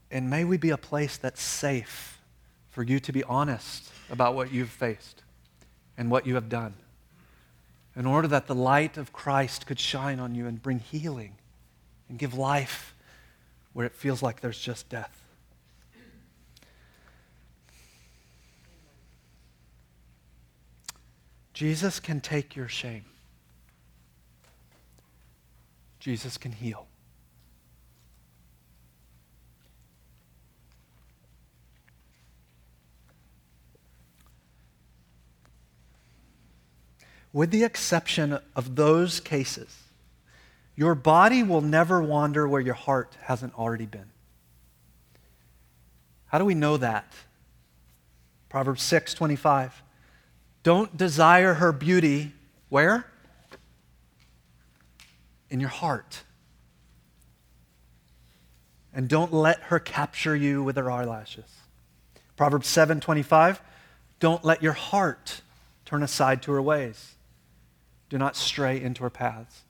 And 0.08 0.30
may 0.30 0.44
we 0.44 0.56
be 0.56 0.70
a 0.70 0.78
place 0.78 1.16
that's 1.16 1.42
safe 1.42 2.15
for 2.76 2.82
you 2.82 3.00
to 3.00 3.10
be 3.10 3.24
honest 3.24 3.90
about 4.10 4.34
what 4.34 4.52
you've 4.52 4.68
faced 4.68 5.22
and 5.96 6.10
what 6.10 6.26
you 6.26 6.34
have 6.34 6.50
done 6.50 6.74
in 7.96 8.04
order 8.04 8.28
that 8.28 8.48
the 8.48 8.54
light 8.54 8.98
of 8.98 9.14
Christ 9.14 9.66
could 9.66 9.80
shine 9.80 10.20
on 10.20 10.34
you 10.34 10.46
and 10.46 10.60
bring 10.60 10.80
healing 10.80 11.36
and 12.10 12.18
give 12.18 12.34
life 12.34 12.94
where 13.72 13.86
it 13.86 13.94
feels 13.94 14.22
like 14.22 14.40
there's 14.40 14.58
just 14.58 14.90
death. 14.90 15.22
Jesus 21.54 21.98
can 21.98 22.20
take 22.20 22.54
your 22.54 22.68
shame. 22.68 23.06
Jesus 25.98 26.36
can 26.36 26.52
heal. 26.52 26.86
With 37.32 37.50
the 37.50 37.64
exception 37.64 38.38
of 38.54 38.76
those 38.76 39.20
cases, 39.20 39.84
your 40.74 40.94
body 40.94 41.42
will 41.42 41.62
never 41.62 42.02
wander 42.02 42.46
where 42.46 42.60
your 42.60 42.74
heart 42.74 43.16
hasn't 43.22 43.54
already 43.58 43.86
been. 43.86 44.10
How 46.26 46.38
do 46.38 46.44
we 46.44 46.54
know 46.54 46.76
that? 46.76 47.12
Proverbs 48.48 48.82
6 48.82 49.14
25. 49.14 49.82
Don't 50.62 50.96
desire 50.96 51.54
her 51.54 51.72
beauty 51.72 52.32
where? 52.68 53.06
In 55.48 55.60
your 55.60 55.68
heart. 55.68 56.22
And 58.92 59.08
don't 59.08 59.32
let 59.32 59.60
her 59.64 59.78
capture 59.78 60.34
you 60.34 60.62
with 60.62 60.76
her 60.76 60.90
eyelashes. 60.90 61.44
Proverbs 62.36 62.66
7 62.68 63.00
25. 63.00 63.60
Don't 64.20 64.44
let 64.44 64.62
your 64.62 64.72
heart 64.72 65.42
turn 65.84 66.02
aside 66.02 66.42
to 66.42 66.52
her 66.52 66.62
ways. 66.62 67.15
Do 68.08 68.18
not 68.18 68.36
stray 68.36 68.80
into 68.80 69.02
her 69.02 69.10
paths. 69.10 69.62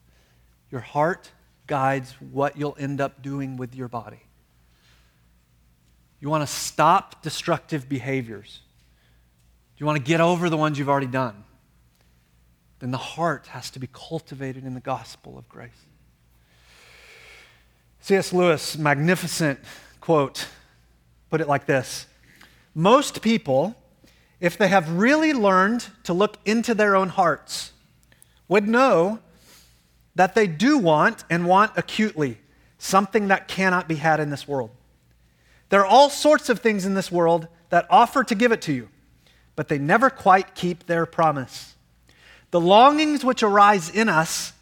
Your 0.70 0.80
heart 0.80 1.30
guides 1.66 2.14
what 2.20 2.56
you'll 2.56 2.76
end 2.78 3.00
up 3.00 3.22
doing 3.22 3.56
with 3.56 3.74
your 3.74 3.88
body. 3.88 4.20
You 6.20 6.28
want 6.28 6.46
to 6.46 6.52
stop 6.52 7.22
destructive 7.22 7.88
behaviors. 7.88 8.60
You 9.78 9.86
want 9.86 9.98
to 9.98 10.02
get 10.02 10.20
over 10.20 10.48
the 10.48 10.56
ones 10.56 10.78
you've 10.78 10.88
already 10.88 11.06
done? 11.06 11.44
Then 12.78 12.90
the 12.90 12.98
heart 12.98 13.48
has 13.48 13.70
to 13.70 13.78
be 13.78 13.88
cultivated 13.92 14.64
in 14.64 14.74
the 14.74 14.80
gospel 14.80 15.38
of 15.38 15.48
grace. 15.48 15.70
C.S. 18.00 18.32
Lewis, 18.32 18.78
magnificent 18.78 19.58
quote, 20.00 20.46
put 21.30 21.40
it 21.40 21.48
like 21.48 21.66
this 21.66 22.06
Most 22.74 23.22
people, 23.22 23.74
if 24.40 24.56
they 24.56 24.68
have 24.68 24.90
really 24.90 25.32
learned 25.32 25.86
to 26.04 26.12
look 26.12 26.38
into 26.44 26.74
their 26.74 26.94
own 26.94 27.08
hearts, 27.08 27.72
would 28.48 28.68
know 28.68 29.18
that 30.14 30.34
they 30.34 30.46
do 30.46 30.78
want 30.78 31.24
and 31.28 31.46
want 31.46 31.72
acutely 31.76 32.38
something 32.78 33.28
that 33.28 33.48
cannot 33.48 33.88
be 33.88 33.96
had 33.96 34.20
in 34.20 34.30
this 34.30 34.46
world. 34.46 34.70
There 35.68 35.80
are 35.80 35.86
all 35.86 36.10
sorts 36.10 36.48
of 36.48 36.60
things 36.60 36.86
in 36.86 36.94
this 36.94 37.10
world 37.10 37.48
that 37.70 37.86
offer 37.90 38.22
to 38.24 38.34
give 38.34 38.52
it 38.52 38.62
to 38.62 38.72
you, 38.72 38.88
but 39.56 39.68
they 39.68 39.78
never 39.78 40.10
quite 40.10 40.54
keep 40.54 40.86
their 40.86 41.06
promise. 41.06 41.74
The 42.50 42.60
longings 42.60 43.24
which 43.24 43.42
arise 43.42 43.90
in 43.90 44.08
us 44.08 44.52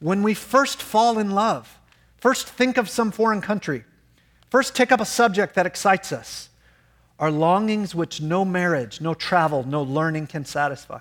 when 0.00 0.22
we 0.22 0.34
first 0.34 0.82
fall 0.82 1.18
in 1.18 1.30
love, 1.30 1.78
first 2.16 2.48
think 2.48 2.76
of 2.76 2.88
some 2.88 3.10
foreign 3.10 3.40
country, 3.40 3.84
first 4.50 4.74
take 4.74 4.90
up 4.90 5.00
a 5.00 5.06
subject 5.06 5.54
that 5.54 5.66
excites 5.66 6.12
us, 6.12 6.48
are 7.18 7.30
longings 7.30 7.94
which 7.94 8.20
no 8.20 8.44
marriage, 8.44 9.00
no 9.00 9.14
travel, 9.14 9.64
no 9.64 9.82
learning 9.82 10.26
can 10.26 10.44
satisfy. 10.44 11.00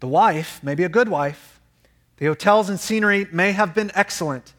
The 0.00 0.08
wife 0.08 0.62
may 0.62 0.74
be 0.74 0.84
a 0.84 0.88
good 0.88 1.08
wife. 1.08 1.60
The 2.18 2.26
hotels 2.26 2.68
and 2.68 2.78
scenery 2.78 3.26
may 3.30 3.52
have 3.52 3.74
been 3.74 3.90
excellent. 3.94 4.54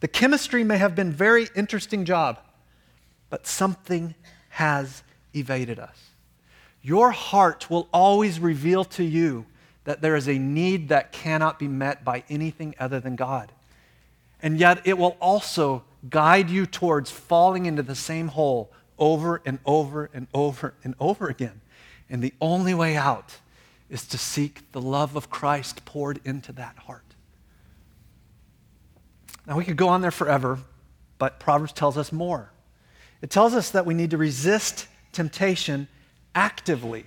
The 0.00 0.08
chemistry 0.08 0.64
may 0.64 0.78
have 0.78 0.94
been 0.94 1.12
very 1.12 1.48
interesting 1.54 2.04
job. 2.04 2.38
But 3.30 3.46
something 3.46 4.14
has 4.50 5.02
evaded 5.34 5.78
us. 5.78 5.96
Your 6.82 7.12
heart 7.12 7.70
will 7.70 7.88
always 7.92 8.40
reveal 8.40 8.84
to 8.84 9.04
you 9.04 9.46
that 9.84 10.02
there 10.02 10.16
is 10.16 10.28
a 10.28 10.38
need 10.38 10.88
that 10.90 11.12
cannot 11.12 11.58
be 11.58 11.68
met 11.68 12.04
by 12.04 12.24
anything 12.28 12.74
other 12.78 13.00
than 13.00 13.16
God. 13.16 13.52
And 14.42 14.58
yet 14.58 14.82
it 14.84 14.98
will 14.98 15.16
also 15.20 15.84
guide 16.08 16.50
you 16.50 16.66
towards 16.66 17.10
falling 17.10 17.66
into 17.66 17.82
the 17.82 17.94
same 17.94 18.28
hole 18.28 18.70
over 18.98 19.40
and 19.44 19.58
over 19.64 20.10
and 20.12 20.26
over 20.34 20.74
and 20.84 20.94
over 21.00 21.28
again. 21.28 21.60
And 22.10 22.22
the 22.22 22.34
only 22.40 22.74
way 22.74 22.96
out 22.96 23.38
is 23.92 24.06
to 24.06 24.16
seek 24.16 24.72
the 24.72 24.80
love 24.80 25.16
of 25.16 25.28
Christ 25.28 25.84
poured 25.84 26.18
into 26.24 26.50
that 26.52 26.78
heart. 26.78 27.04
Now, 29.46 29.58
we 29.58 29.64
could 29.64 29.76
go 29.76 29.88
on 29.88 30.00
there 30.00 30.10
forever, 30.10 30.58
but 31.18 31.38
Proverbs 31.38 31.74
tells 31.74 31.98
us 31.98 32.10
more. 32.10 32.50
It 33.20 33.28
tells 33.28 33.54
us 33.54 33.70
that 33.70 33.84
we 33.84 33.92
need 33.92 34.10
to 34.12 34.16
resist 34.16 34.88
temptation 35.12 35.88
actively. 36.34 37.04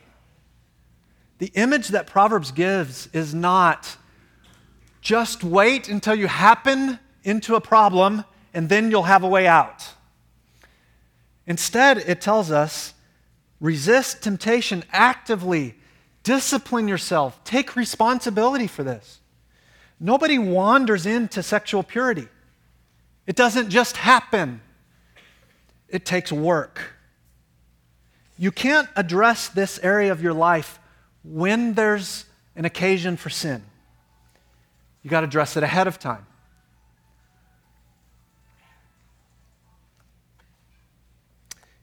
The 1.39 1.51
image 1.55 1.87
that 1.87 2.05
Proverbs 2.05 2.51
gives 2.51 3.07
is 3.13 3.33
not 3.33 3.97
just 5.01 5.43
wait 5.43 5.89
until 5.89 6.13
you 6.13 6.27
happen 6.27 6.99
into 7.23 7.55
a 7.55 7.61
problem 7.61 8.23
and 8.53 8.69
then 8.69 8.91
you'll 8.91 9.03
have 9.03 9.23
a 9.23 9.27
way 9.27 9.47
out. 9.47 9.89
Instead, 11.47 11.97
it 11.97 12.21
tells 12.21 12.51
us 12.51 12.93
resist 13.59 14.21
temptation 14.21 14.83
actively, 14.91 15.75
discipline 16.25 16.89
yourself, 16.89 17.41
take 17.45 17.77
responsibility 17.77 18.67
for 18.67 18.83
this. 18.83 19.21
Nobody 19.99 20.37
wanders 20.37 21.05
into 21.05 21.41
sexual 21.41 21.83
purity, 21.83 22.27
it 23.25 23.37
doesn't 23.37 23.69
just 23.69 23.95
happen, 23.95 24.59
it 25.87 26.05
takes 26.05 26.31
work. 26.31 26.91
You 28.37 28.51
can't 28.51 28.89
address 28.97 29.47
this 29.47 29.79
area 29.81 30.11
of 30.11 30.21
your 30.21 30.33
life 30.33 30.79
when 31.23 31.73
there's 31.73 32.25
an 32.57 32.65
occasion 32.65 33.15
for 33.15 33.29
sin. 33.29 33.63
You 35.01 35.09
got 35.09 35.21
to 35.21 35.27
address 35.27 35.55
it 35.55 35.63
ahead 35.63 35.87
of 35.87 35.99
time. 35.99 36.25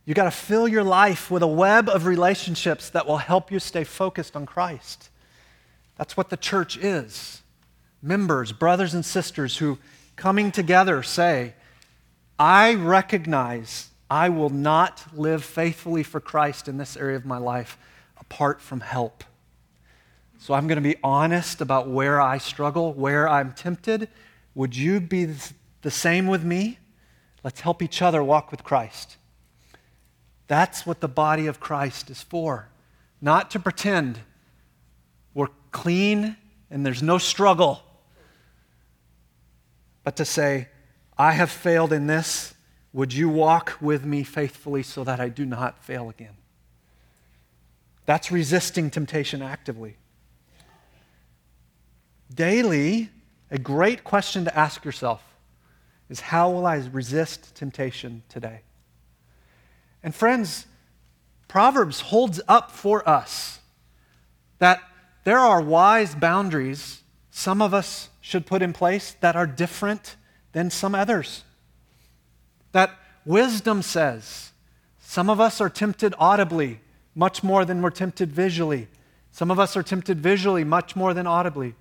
You 0.04 0.14
got 0.14 0.24
to 0.24 0.30
fill 0.30 0.66
your 0.66 0.82
life 0.82 1.30
with 1.30 1.42
a 1.42 1.48
web 1.48 1.88
of 1.88 2.06
relationships 2.06 2.90
that 2.90 3.06
will 3.06 3.18
help 3.18 3.52
you 3.52 3.60
stay 3.60 3.84
focused 3.84 4.34
on 4.34 4.46
Christ. 4.46 5.10
That's 5.96 6.16
what 6.16 6.30
the 6.30 6.36
church 6.36 6.76
is. 6.76 7.42
Members, 8.02 8.50
brothers 8.50 8.94
and 8.94 9.04
sisters 9.04 9.58
who 9.58 9.78
coming 10.16 10.50
together 10.50 11.02
say, 11.02 11.54
I 12.38 12.74
recognize 12.74 13.90
I 14.10 14.28
will 14.28 14.50
not 14.50 15.04
live 15.14 15.44
faithfully 15.44 16.02
for 16.02 16.20
Christ 16.20 16.66
in 16.66 16.78
this 16.78 16.96
area 16.96 17.16
of 17.16 17.24
my 17.24 17.38
life 17.38 17.78
apart 18.18 18.60
from 18.60 18.80
help. 18.80 19.22
So 20.38 20.54
I'm 20.54 20.66
going 20.66 20.76
to 20.76 20.82
be 20.82 20.96
honest 21.04 21.60
about 21.60 21.88
where 21.88 22.20
I 22.20 22.38
struggle, 22.38 22.92
where 22.94 23.28
I'm 23.28 23.52
tempted. 23.52 24.08
Would 24.56 24.76
you 24.76 24.98
be 24.98 25.32
the 25.82 25.90
same 25.90 26.26
with 26.26 26.42
me? 26.42 26.78
Let's 27.44 27.60
help 27.60 27.80
each 27.80 28.02
other 28.02 28.24
walk 28.24 28.50
with 28.50 28.64
Christ. 28.64 29.16
That's 30.52 30.84
what 30.84 31.00
the 31.00 31.08
body 31.08 31.46
of 31.46 31.60
Christ 31.60 32.10
is 32.10 32.20
for. 32.20 32.68
Not 33.22 33.52
to 33.52 33.58
pretend 33.58 34.18
we're 35.32 35.48
clean 35.70 36.36
and 36.70 36.84
there's 36.84 37.02
no 37.02 37.16
struggle, 37.16 37.82
but 40.04 40.16
to 40.16 40.26
say, 40.26 40.68
I 41.16 41.32
have 41.32 41.50
failed 41.50 41.90
in 41.90 42.06
this 42.06 42.52
would 42.92 43.14
you 43.14 43.30
walk 43.30 43.78
with 43.80 44.04
me 44.04 44.24
faithfully 44.24 44.82
so 44.82 45.04
that 45.04 45.20
I 45.20 45.30
do 45.30 45.46
not 45.46 45.82
fail 45.82 46.10
again? 46.10 46.36
That's 48.04 48.30
resisting 48.30 48.90
temptation 48.90 49.40
actively. 49.40 49.96
Daily, 52.34 53.08
a 53.50 53.56
great 53.56 54.04
question 54.04 54.44
to 54.44 54.54
ask 54.54 54.84
yourself 54.84 55.22
is 56.10 56.20
how 56.20 56.50
will 56.50 56.66
I 56.66 56.76
resist 56.92 57.54
temptation 57.54 58.22
today? 58.28 58.60
And 60.02 60.14
friends, 60.14 60.66
Proverbs 61.48 62.00
holds 62.00 62.40
up 62.48 62.70
for 62.70 63.06
us 63.08 63.60
that 64.58 64.80
there 65.24 65.38
are 65.38 65.60
wise 65.60 66.14
boundaries 66.14 67.02
some 67.30 67.62
of 67.62 67.72
us 67.72 68.08
should 68.20 68.46
put 68.46 68.62
in 68.62 68.72
place 68.72 69.16
that 69.20 69.36
are 69.36 69.46
different 69.46 70.16
than 70.52 70.70
some 70.70 70.94
others. 70.94 71.44
That 72.72 72.96
wisdom 73.24 73.82
says 73.82 74.52
some 75.00 75.28
of 75.30 75.40
us 75.40 75.60
are 75.60 75.70
tempted 75.70 76.14
audibly 76.18 76.80
much 77.14 77.42
more 77.42 77.64
than 77.64 77.82
we're 77.82 77.90
tempted 77.90 78.32
visually. 78.32 78.88
Some 79.30 79.50
of 79.50 79.58
us 79.58 79.76
are 79.76 79.82
tempted 79.82 80.20
visually 80.20 80.64
much 80.64 80.96
more 80.96 81.14
than 81.14 81.26
audibly. 81.26 81.74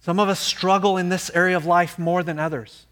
Some 0.00 0.20
of 0.20 0.28
us 0.28 0.38
struggle 0.38 0.96
in 0.96 1.08
this 1.08 1.30
area 1.34 1.56
of 1.56 1.66
life 1.66 1.98
more 1.98 2.22
than 2.22 2.38
others. 2.38 2.86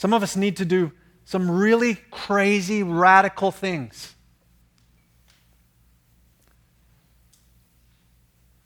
Some 0.00 0.14
of 0.14 0.22
us 0.22 0.34
need 0.34 0.56
to 0.56 0.64
do 0.64 0.92
some 1.26 1.50
really 1.50 1.96
crazy, 2.10 2.82
radical 2.82 3.50
things. 3.50 4.14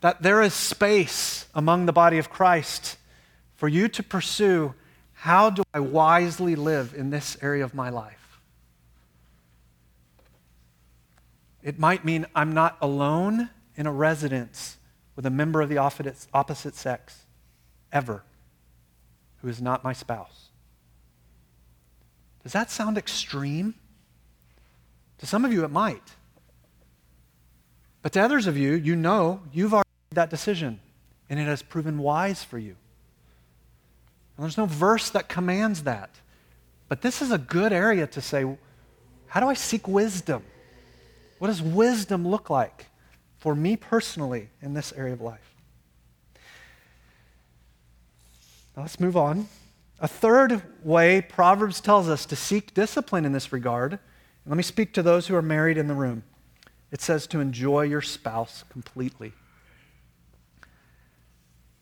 That 0.00 0.22
there 0.22 0.40
is 0.42 0.54
space 0.54 1.46
among 1.52 1.86
the 1.86 1.92
body 1.92 2.18
of 2.18 2.30
Christ 2.30 2.98
for 3.56 3.66
you 3.66 3.88
to 3.88 4.02
pursue 4.04 4.74
how 5.14 5.50
do 5.50 5.64
I 5.74 5.80
wisely 5.80 6.54
live 6.54 6.94
in 6.96 7.10
this 7.10 7.36
area 7.42 7.64
of 7.64 7.74
my 7.74 7.90
life? 7.90 8.38
It 11.64 11.80
might 11.80 12.04
mean 12.04 12.26
I'm 12.36 12.52
not 12.52 12.78
alone 12.80 13.50
in 13.74 13.88
a 13.88 13.92
residence 13.92 14.76
with 15.16 15.26
a 15.26 15.30
member 15.30 15.60
of 15.60 15.68
the 15.68 15.78
opposite 15.78 16.76
sex, 16.76 17.26
ever, 17.92 18.22
who 19.38 19.48
is 19.48 19.60
not 19.60 19.82
my 19.82 19.92
spouse. 19.92 20.43
Does 22.44 22.52
that 22.52 22.70
sound 22.70 22.96
extreme? 22.96 23.74
To 25.18 25.26
some 25.26 25.44
of 25.44 25.52
you, 25.52 25.64
it 25.64 25.70
might. 25.70 26.02
But 28.02 28.12
to 28.12 28.20
others 28.20 28.46
of 28.46 28.56
you, 28.56 28.74
you 28.74 28.94
know 28.94 29.40
you've 29.52 29.72
already 29.72 29.88
made 30.10 30.16
that 30.16 30.30
decision, 30.30 30.78
and 31.30 31.40
it 31.40 31.44
has 31.44 31.62
proven 31.62 31.98
wise 31.98 32.44
for 32.44 32.58
you. 32.58 32.76
And 34.36 34.44
there's 34.44 34.58
no 34.58 34.66
verse 34.66 35.08
that 35.10 35.28
commands 35.28 35.84
that. 35.84 36.10
But 36.88 37.00
this 37.00 37.22
is 37.22 37.30
a 37.30 37.38
good 37.38 37.72
area 37.72 38.06
to 38.08 38.20
say, 38.20 38.44
how 39.28 39.40
do 39.40 39.48
I 39.48 39.54
seek 39.54 39.88
wisdom? 39.88 40.42
What 41.38 41.48
does 41.48 41.62
wisdom 41.62 42.28
look 42.28 42.50
like 42.50 42.86
for 43.38 43.54
me 43.54 43.76
personally 43.76 44.50
in 44.60 44.74
this 44.74 44.92
area 44.92 45.14
of 45.14 45.22
life? 45.22 45.54
Now 48.76 48.82
let's 48.82 49.00
move 49.00 49.16
on. 49.16 49.48
A 50.00 50.08
third 50.08 50.62
way 50.82 51.20
Proverbs 51.20 51.80
tells 51.80 52.08
us 52.08 52.26
to 52.26 52.36
seek 52.36 52.74
discipline 52.74 53.24
in 53.24 53.32
this 53.32 53.52
regard, 53.52 53.98
let 54.46 54.56
me 54.56 54.62
speak 54.62 54.92
to 54.94 55.02
those 55.02 55.26
who 55.26 55.34
are 55.34 55.42
married 55.42 55.78
in 55.78 55.86
the 55.86 55.94
room. 55.94 56.22
It 56.90 57.00
says 57.00 57.26
to 57.28 57.40
enjoy 57.40 57.82
your 57.82 58.02
spouse 58.02 58.64
completely. 58.68 59.32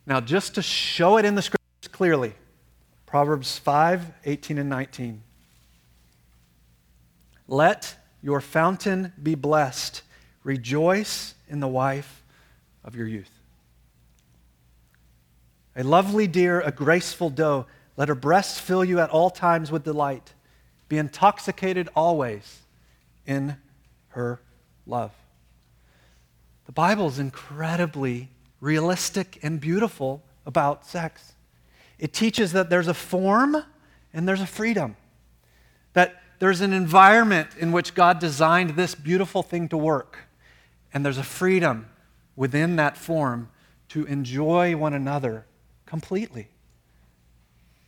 Now, 0.05 0.19
just 0.19 0.55
to 0.55 0.61
show 0.61 1.17
it 1.17 1.25
in 1.25 1.35
the 1.35 1.41
scriptures 1.41 1.91
clearly, 1.91 2.33
Proverbs 3.05 3.57
5 3.57 4.11
18 4.25 4.57
and 4.57 4.69
19. 4.69 5.21
Let 7.47 7.95
your 8.21 8.41
fountain 8.41 9.13
be 9.21 9.35
blessed. 9.35 10.01
Rejoice 10.43 11.35
in 11.47 11.59
the 11.59 11.67
wife 11.67 12.23
of 12.83 12.95
your 12.95 13.07
youth. 13.07 13.29
A 15.75 15.83
lovely 15.83 16.27
deer, 16.27 16.61
a 16.61 16.71
graceful 16.71 17.29
doe, 17.29 17.65
let 17.95 18.09
her 18.09 18.15
breasts 18.15 18.59
fill 18.59 18.83
you 18.83 18.99
at 18.99 19.09
all 19.09 19.29
times 19.29 19.71
with 19.71 19.83
delight. 19.83 20.33
Be 20.89 20.97
intoxicated 20.97 21.89
always 21.95 22.61
in 23.25 23.57
her 24.09 24.41
love. 24.85 25.11
The 26.65 26.71
Bible 26.71 27.07
is 27.07 27.19
incredibly 27.19 28.29
realistic 28.59 29.39
and 29.43 29.59
beautiful 29.59 30.23
about 30.45 30.85
sex. 30.85 31.33
It 31.99 32.13
teaches 32.13 32.51
that 32.53 32.69
there's 32.69 32.87
a 32.87 32.93
form 32.93 33.57
and 34.13 34.27
there's 34.27 34.41
a 34.41 34.47
freedom. 34.47 34.95
That 35.93 36.21
there's 36.39 36.61
an 36.61 36.73
environment 36.73 37.49
in 37.57 37.71
which 37.71 37.93
God 37.93 38.19
designed 38.19 38.71
this 38.71 38.95
beautiful 38.95 39.43
thing 39.43 39.69
to 39.69 39.77
work. 39.77 40.19
And 40.93 41.05
there's 41.05 41.17
a 41.17 41.23
freedom 41.23 41.89
within 42.35 42.75
that 42.77 42.97
form 42.97 43.49
to 43.89 44.05
enjoy 44.05 44.75
one 44.75 44.93
another 44.93 45.45
completely. 45.85 46.49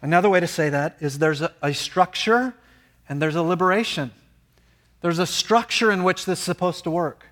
Another 0.01 0.29
way 0.29 0.39
to 0.39 0.47
say 0.47 0.69
that 0.69 0.97
is 0.99 1.19
there's 1.19 1.41
a, 1.41 1.53
a, 1.61 1.73
structure 1.73 2.53
and 3.09 3.21
there's 3.21 3.35
a 3.35 3.41
liberation. 3.41 4.11
There's 5.01 5.19
a 5.19 5.27
structure 5.27 5.91
in 5.91 6.03
which 6.03 6.25
this 6.25 6.39
is 6.39 6.45
supposed 6.45 6.83
to 6.83 6.91
work, 6.91 7.27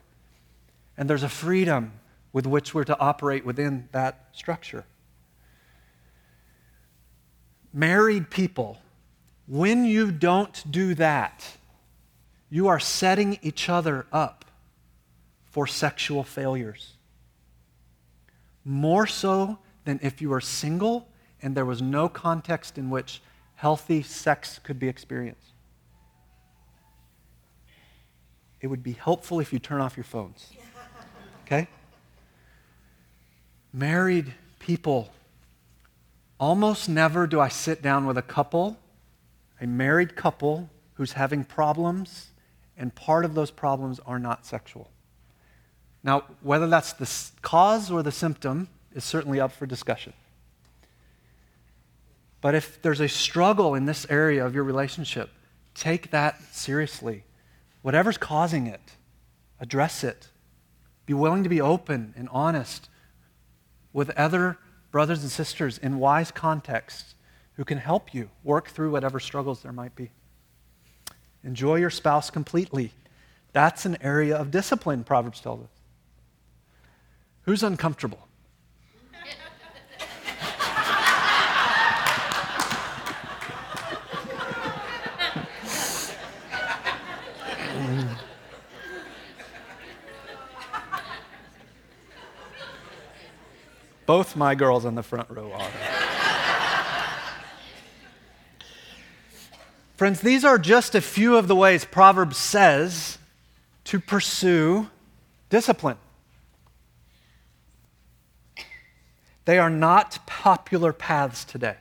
and 0.98 1.10
there's 1.10 1.24
a 1.24 1.30
freedom 1.30 1.94
with 2.32 2.48
which 2.48 2.74
we're 2.74 2.84
to 2.84 3.00
operate 3.00 3.46
within 3.46 3.90
that 3.92 4.28
structure 4.34 4.86
married 7.74 8.30
people, 8.30 8.78
when 9.48 9.84
you 9.84 10.12
don't 10.12 10.64
do 10.72 10.94
that, 10.96 11.58
you 12.50 12.68
are 12.68 12.80
setting 12.80 13.40
each 13.42 13.68
other 13.68 14.06
up 14.14 14.46
for 15.46 15.66
sexual 15.66 16.24
failures. 16.24 16.94
More 18.64 19.08
so 19.08 19.58
than 19.86 20.00
if 20.04 20.22
you 20.22 20.32
are 20.34 20.40
single 20.40 21.10
and 21.44 21.56
there 21.56 21.66
was 21.66 21.82
no 21.82 22.10
context 22.10 22.78
in 22.78 22.90
which 22.90 23.22
healthy 23.56 24.02
sex 24.02 24.60
could 24.64 24.80
be 24.80 24.88
experienced. 24.88 25.54
it 28.64 28.68
would 28.68 28.82
be 28.82 28.94
helpful 28.94 29.42
if 29.42 29.52
you 29.52 29.60
turn 29.60 29.82
off 29.82 29.96
your 29.96 30.06
phones. 30.06 30.50
Okay? 31.46 31.68
Married 33.74 34.34
people, 34.60 35.12
almost 36.40 36.88
never 36.88 37.28
do 37.28 37.38
I 37.42 37.50
sit 37.50 37.82
down 37.82 38.06
with 38.06 38.18
a 38.18 38.22
couple, 38.22 38.78
a 39.60 39.68
married 39.68 40.16
couple 40.16 40.70
who's 40.94 41.12
having 41.12 41.44
problems, 41.44 42.30
and 42.78 42.96
part 42.96 43.26
of 43.26 43.36
those 43.36 43.52
problems 43.52 44.00
are 44.06 44.20
not 44.20 44.46
sexual. 44.46 44.90
Now, 46.02 46.24
whether 46.42 46.66
that's 46.66 46.94
the 46.94 47.12
cause 47.42 47.92
or 47.92 48.02
the 48.02 48.12
symptom 48.12 48.70
is 48.96 49.04
certainly 49.04 49.42
up 49.42 49.52
for 49.52 49.66
discussion. 49.66 50.14
But 52.44 52.56
if 52.56 52.82
there's 52.82 53.00
a 53.00 53.08
struggle 53.08 53.74
in 53.74 53.86
this 53.86 54.06
area 54.10 54.46
of 54.46 54.54
your 54.54 54.66
relationship, 54.66 55.30
take 55.74 56.12
that 56.12 56.42
seriously. 56.54 57.24
Whatever's 57.84 58.18
causing 58.18 58.68
it, 58.68 58.82
address 59.62 60.04
it. 60.04 60.28
Be 61.06 61.14
willing 61.14 61.44
to 61.44 61.50
be 61.50 61.62
open 61.62 62.14
and 62.18 62.28
honest 62.34 62.90
with 63.94 64.10
other 64.18 64.58
brothers 64.92 65.22
and 65.22 65.32
sisters 65.32 65.78
in 65.78 66.00
wise 66.00 66.32
contexts 66.32 67.16
who 67.54 67.64
can 67.64 67.78
help 67.78 68.14
you 68.14 68.30
work 68.44 68.68
through 68.68 68.92
whatever 68.92 69.22
struggles 69.22 69.62
there 69.62 69.72
might 69.72 69.96
be. 69.96 70.12
Enjoy 71.46 71.76
your 71.76 71.90
spouse 71.90 72.30
completely. 72.30 72.92
That's 73.54 73.86
an 73.86 73.98
area 74.02 74.36
of 74.36 74.52
discipline, 74.52 75.06
Proverbs 75.06 75.40
tells 75.40 75.62
us. 75.62 75.72
Who's 77.44 77.64
uncomfortable? 77.64 78.28
Both 94.14 94.36
my 94.36 94.54
girls 94.54 94.86
in 94.86 94.94
the 94.94 95.02
front 95.02 95.28
row 95.32 95.52
are. 95.54 95.72
Friends, 99.98 100.22
these 100.22 100.46
are 100.46 100.60
just 100.60 100.94
a 100.94 101.02
few 101.02 101.36
of 101.36 101.48
the 101.48 101.56
ways 101.56 101.84
Proverbs 101.84 102.38
says 102.38 103.18
to 103.86 104.00
pursue 104.00 104.88
discipline. 105.50 105.98
They 109.46 109.58
are 109.58 109.72
not 109.72 110.20
popular 110.28 110.94
paths 110.94 111.44
today, 111.44 111.78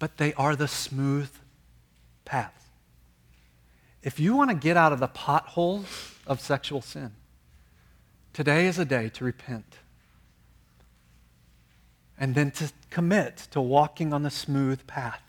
but 0.00 0.16
they 0.16 0.34
are 0.34 0.56
the 0.56 0.66
smooth 0.66 1.30
paths. 2.24 2.64
If 4.02 4.18
you 4.18 4.34
want 4.34 4.50
to 4.50 4.56
get 4.56 4.76
out 4.76 4.92
of 4.92 4.98
the 4.98 5.06
potholes 5.06 6.16
of 6.26 6.40
sexual 6.40 6.82
sin, 6.82 7.12
today 8.32 8.66
is 8.66 8.80
a 8.80 8.84
day 8.84 9.08
to 9.10 9.24
repent 9.24 9.76
and 12.18 12.34
then 12.34 12.50
to 12.52 12.70
commit 12.90 13.36
to 13.50 13.60
walking 13.60 14.12
on 14.12 14.22
the 14.22 14.30
smooth 14.30 14.86
path. 14.86 15.22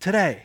Today. 0.00 0.42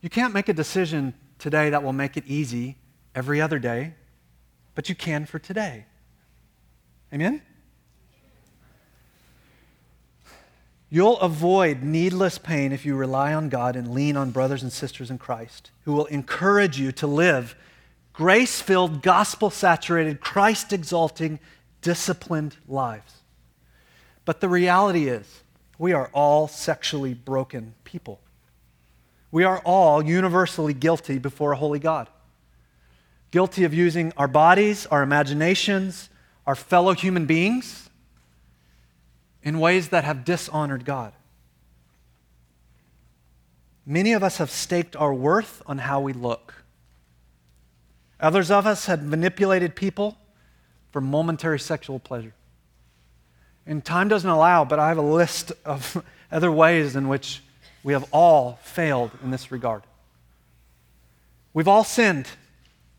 You 0.00 0.10
can't 0.10 0.34
make 0.34 0.48
a 0.48 0.52
decision 0.52 1.14
today 1.38 1.70
that 1.70 1.82
will 1.82 1.92
make 1.92 2.16
it 2.16 2.24
easy 2.26 2.76
every 3.14 3.40
other 3.40 3.58
day, 3.58 3.94
but 4.74 4.88
you 4.88 4.94
can 4.94 5.26
for 5.26 5.38
today. 5.38 5.86
Amen? 7.12 7.42
You'll 10.88 11.18
avoid 11.18 11.82
needless 11.82 12.38
pain 12.38 12.72
if 12.72 12.86
you 12.86 12.94
rely 12.94 13.34
on 13.34 13.48
God 13.48 13.74
and 13.74 13.92
lean 13.92 14.16
on 14.16 14.30
brothers 14.30 14.62
and 14.62 14.72
sisters 14.72 15.10
in 15.10 15.18
Christ 15.18 15.70
who 15.84 15.92
will 15.92 16.06
encourage 16.06 16.78
you 16.78 16.92
to 16.92 17.06
live 17.06 17.56
grace 18.12 18.60
filled, 18.62 19.02
gospel 19.02 19.50
saturated, 19.50 20.20
Christ 20.20 20.72
exalting, 20.72 21.38
disciplined 21.86 22.56
lives. 22.66 23.22
But 24.24 24.40
the 24.40 24.48
reality 24.48 25.06
is, 25.06 25.44
we 25.78 25.92
are 25.92 26.10
all 26.12 26.48
sexually 26.48 27.14
broken 27.14 27.74
people. 27.84 28.18
We 29.30 29.44
are 29.44 29.60
all 29.60 30.04
universally 30.04 30.74
guilty 30.74 31.18
before 31.18 31.52
a 31.52 31.56
holy 31.56 31.78
God. 31.78 32.08
Guilty 33.30 33.62
of 33.62 33.72
using 33.72 34.12
our 34.16 34.26
bodies, 34.26 34.86
our 34.86 35.04
imaginations, 35.04 36.08
our 36.44 36.56
fellow 36.56 36.92
human 36.92 37.24
beings 37.24 37.88
in 39.44 39.60
ways 39.60 39.90
that 39.90 40.02
have 40.02 40.24
dishonored 40.24 40.84
God. 40.84 41.12
Many 43.86 44.12
of 44.12 44.24
us 44.24 44.38
have 44.38 44.50
staked 44.50 44.96
our 44.96 45.14
worth 45.14 45.62
on 45.66 45.78
how 45.78 46.00
we 46.00 46.12
look. 46.12 46.64
Others 48.18 48.50
of 48.50 48.66
us 48.66 48.86
have 48.86 49.04
manipulated 49.04 49.76
people 49.76 50.18
for 50.96 51.02
momentary 51.02 51.58
sexual 51.58 51.98
pleasure. 51.98 52.32
And 53.66 53.84
time 53.84 54.08
doesn't 54.08 54.30
allow, 54.30 54.64
but 54.64 54.78
I 54.78 54.88
have 54.88 54.96
a 54.96 55.02
list 55.02 55.52
of 55.62 56.02
other 56.32 56.50
ways 56.50 56.96
in 56.96 57.06
which 57.06 57.42
we 57.84 57.92
have 57.92 58.08
all 58.12 58.58
failed 58.62 59.10
in 59.22 59.30
this 59.30 59.52
regard. 59.52 59.82
We've 61.52 61.68
all 61.68 61.84
sinned. 61.84 62.28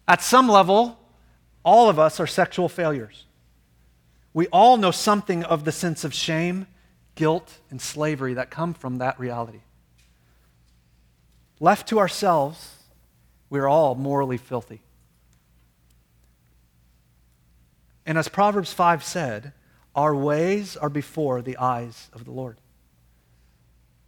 At 0.08 0.22
some 0.22 0.48
level, 0.48 1.00
all 1.66 1.90
of 1.90 1.98
us 1.98 2.20
are 2.20 2.28
sexual 2.28 2.70
failures. 2.70 3.26
We 4.32 4.46
all 4.50 4.78
know 4.78 4.92
something 4.92 5.44
of 5.44 5.66
the 5.66 5.72
sense 5.72 6.04
of 6.04 6.14
shame, 6.14 6.68
guilt, 7.16 7.58
and 7.72 7.82
slavery 7.82 8.36
that 8.36 8.52
come 8.52 8.76
from 8.76 9.00
that 9.00 9.20
reality. 9.20 9.62
Left 11.60 11.90
to 11.90 11.98
ourselves, 11.98 12.76
we 13.50 13.58
are 13.58 13.68
all 13.68 13.96
morally 13.96 14.38
filthy. 14.38 14.82
And 18.08 18.18
as 18.18 18.30
Proverbs 18.30 18.72
5 18.72 19.04
said, 19.04 19.52
our 19.94 20.16
ways 20.16 20.78
are 20.78 20.90
before 20.90 21.42
the 21.42 21.58
eyes 21.58 22.10
of 22.14 22.24
the 22.24 22.32
Lord. 22.32 22.62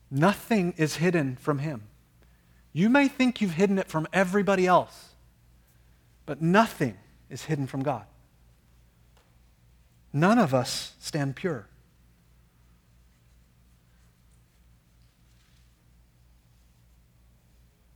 Nothing 0.10 0.74
is 0.78 0.95
hidden 0.95 1.36
from 1.36 1.60
Him. 1.60 1.84
You 2.72 2.89
may 2.89 3.10
think 3.10 3.41
you've 3.41 3.56
hidden 3.56 3.78
it 3.78 3.89
from 3.89 4.08
everybody 4.14 4.66
else, 4.66 5.10
but 6.26 6.41
nothing 6.41 6.97
is 7.30 7.43
hidden 7.43 7.68
from 7.68 7.84
God. 7.84 8.06
None 10.14 10.39
of 10.39 10.54
us 10.54 10.93
stand 11.00 11.36
pure. 11.36 11.68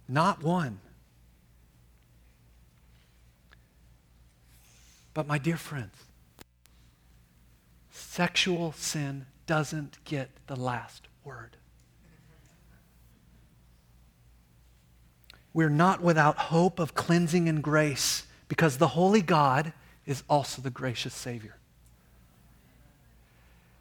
Not 0.10 0.44
one. 0.44 0.80
But, 5.14 5.28
my 5.28 5.38
dear 5.38 5.58
friends, 5.58 5.96
sexual 7.92 8.72
sin 8.74 9.26
doesn't 9.46 10.04
get 10.06 10.30
the 10.48 10.56
last 10.56 11.08
word. 11.24 11.58
We're 15.54 15.70
not 15.70 16.02
without 16.02 16.38
hope 16.38 16.80
of 16.80 16.96
cleansing 16.96 17.48
and 17.48 17.62
grace 17.62 18.26
because 18.48 18.78
the 18.78 18.90
holy 18.90 19.22
God 19.22 19.74
is 20.06 20.24
also 20.30 20.62
the 20.62 20.70
gracious 20.70 21.14
Savior. 21.14 21.56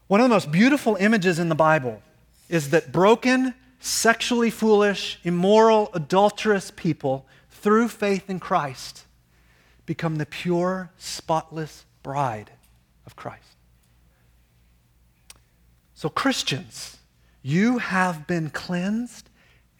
One 0.07 0.21
of 0.21 0.25
the 0.25 0.35
most 0.35 0.53
beautiful 0.53 0.97
images 0.97 1.39
in 1.39 1.49
the 1.49 1.55
Bible 1.55 2.03
is 2.51 2.71
that 2.71 2.93
broken, 2.93 3.55
sexually 3.81 4.51
foolish, 4.51 5.19
immoral, 5.25 5.89
adulterous 5.95 6.71
people, 6.71 7.25
through 7.51 7.89
faith 7.89 8.29
in 8.29 8.39
Christ, 8.39 9.05
become 9.87 10.17
the 10.17 10.27
pure, 10.27 10.91
spotless 10.97 11.85
bride 12.03 12.51
of 13.07 13.17
Christ. 13.17 13.57
So, 15.95 16.09
Christians, 16.09 16.99
you 17.43 17.79
have 17.79 18.27
been 18.27 18.51
cleansed 18.51 19.29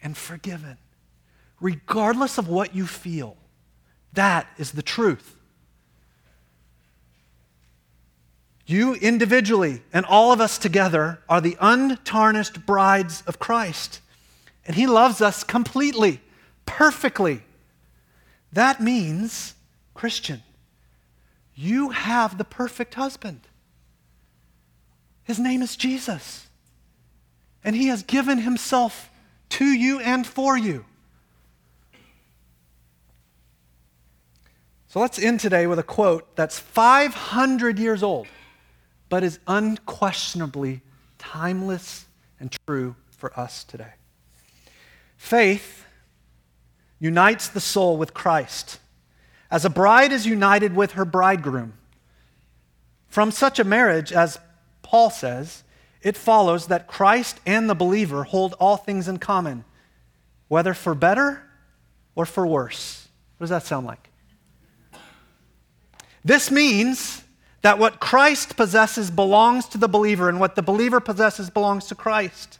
and 0.01 0.15
forgiven, 0.15 0.77
regardless 1.59 2.37
of 2.37 2.47
what 2.47 2.75
you 2.75 2.85
feel. 2.85 3.37
That 4.13 4.47
is 4.57 4.71
the 4.71 4.81
truth. 4.81 5.35
You 8.65 8.95
individually 8.95 9.81
and 9.91 10.05
all 10.05 10.31
of 10.31 10.39
us 10.39 10.57
together 10.57 11.19
are 11.27 11.41
the 11.41 11.57
untarnished 11.59 12.65
brides 12.65 13.23
of 13.27 13.39
Christ. 13.39 13.99
And 14.65 14.75
He 14.75 14.87
loves 14.87 15.19
us 15.19 15.43
completely, 15.43 16.21
perfectly. 16.65 17.41
That 18.53 18.81
means 18.81 19.52
Christian, 19.93 20.43
you 21.55 21.89
have 21.89 22.37
the 22.37 22.43
perfect 22.43 22.95
husband. 22.95 23.41
His 25.23 25.39
name 25.39 25.61
is 25.61 25.75
Jesus. 25.75 26.47
And 27.63 27.75
he 27.75 27.87
has 27.87 28.03
given 28.03 28.39
himself 28.39 29.09
to 29.49 29.65
you 29.65 29.99
and 29.99 30.25
for 30.27 30.57
you. 30.57 30.85
So 34.87 34.99
let's 34.99 35.17
end 35.17 35.39
today 35.39 35.65
with 35.65 35.79
a 35.79 35.83
quote 35.83 36.35
that's 36.35 36.59
500 36.59 37.79
years 37.79 38.03
old, 38.03 38.27
but 39.09 39.23
is 39.23 39.39
unquestionably 39.47 40.81
timeless 41.17 42.05
and 42.39 42.55
true 42.67 42.95
for 43.09 43.37
us 43.39 43.63
today. 43.63 43.93
Faith 45.17 45.85
unites 46.99 47.47
the 47.47 47.59
soul 47.59 47.97
with 47.97 48.13
Christ, 48.13 48.79
as 49.53 49.65
a 49.65 49.69
bride 49.69 50.11
is 50.11 50.25
united 50.25 50.75
with 50.75 50.93
her 50.93 51.05
bridegroom. 51.05 51.73
From 53.07 53.29
such 53.29 53.59
a 53.59 53.63
marriage, 53.63 54.11
as 54.11 54.39
Paul 54.81 55.11
says, 55.11 55.63
it 56.01 56.17
follows 56.17 56.67
that 56.67 56.87
Christ 56.87 57.39
and 57.45 57.69
the 57.69 57.75
believer 57.75 58.23
hold 58.23 58.55
all 58.59 58.77
things 58.77 59.07
in 59.07 59.19
common, 59.19 59.63
whether 60.47 60.73
for 60.73 60.95
better 60.95 61.43
or 62.15 62.25
for 62.25 62.47
worse. 62.47 63.07
What 63.37 63.45
does 63.45 63.51
that 63.51 63.61
sound 63.61 63.85
like? 63.85 64.09
This 66.25 66.49
means 66.49 67.23
that 67.61 67.77
what 67.77 67.99
Christ 67.99 68.57
possesses 68.57 69.11
belongs 69.11 69.67
to 69.67 69.77
the 69.77 69.87
believer, 69.87 70.29
and 70.29 70.39
what 70.39 70.55
the 70.55 70.63
believer 70.63 70.99
possesses 70.99 71.51
belongs 71.51 71.85
to 71.85 71.95
Christ. 71.95 72.57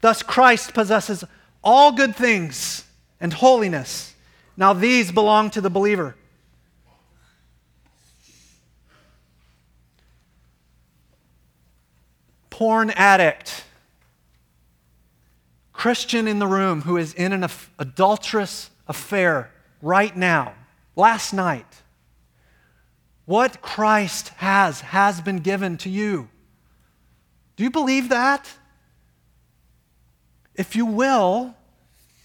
Thus, 0.00 0.22
Christ 0.22 0.74
possesses 0.74 1.24
all 1.64 1.90
good 1.90 2.14
things 2.14 2.84
and 3.20 3.32
holiness. 3.32 4.13
Now, 4.56 4.72
these 4.72 5.10
belong 5.10 5.50
to 5.50 5.60
the 5.60 5.70
believer. 5.70 6.14
Porn 12.50 12.90
addict, 12.90 13.64
Christian 15.72 16.28
in 16.28 16.38
the 16.38 16.46
room 16.46 16.82
who 16.82 16.96
is 16.96 17.12
in 17.12 17.32
an 17.32 17.48
adulterous 17.80 18.70
affair 18.86 19.50
right 19.82 20.16
now, 20.16 20.54
last 20.94 21.32
night. 21.32 21.66
What 23.26 23.60
Christ 23.60 24.28
has, 24.36 24.82
has 24.82 25.20
been 25.20 25.38
given 25.38 25.76
to 25.78 25.90
you. 25.90 26.28
Do 27.56 27.64
you 27.64 27.70
believe 27.70 28.10
that? 28.10 28.50
If 30.54 30.76
you 30.76 30.86
will, 30.86 31.56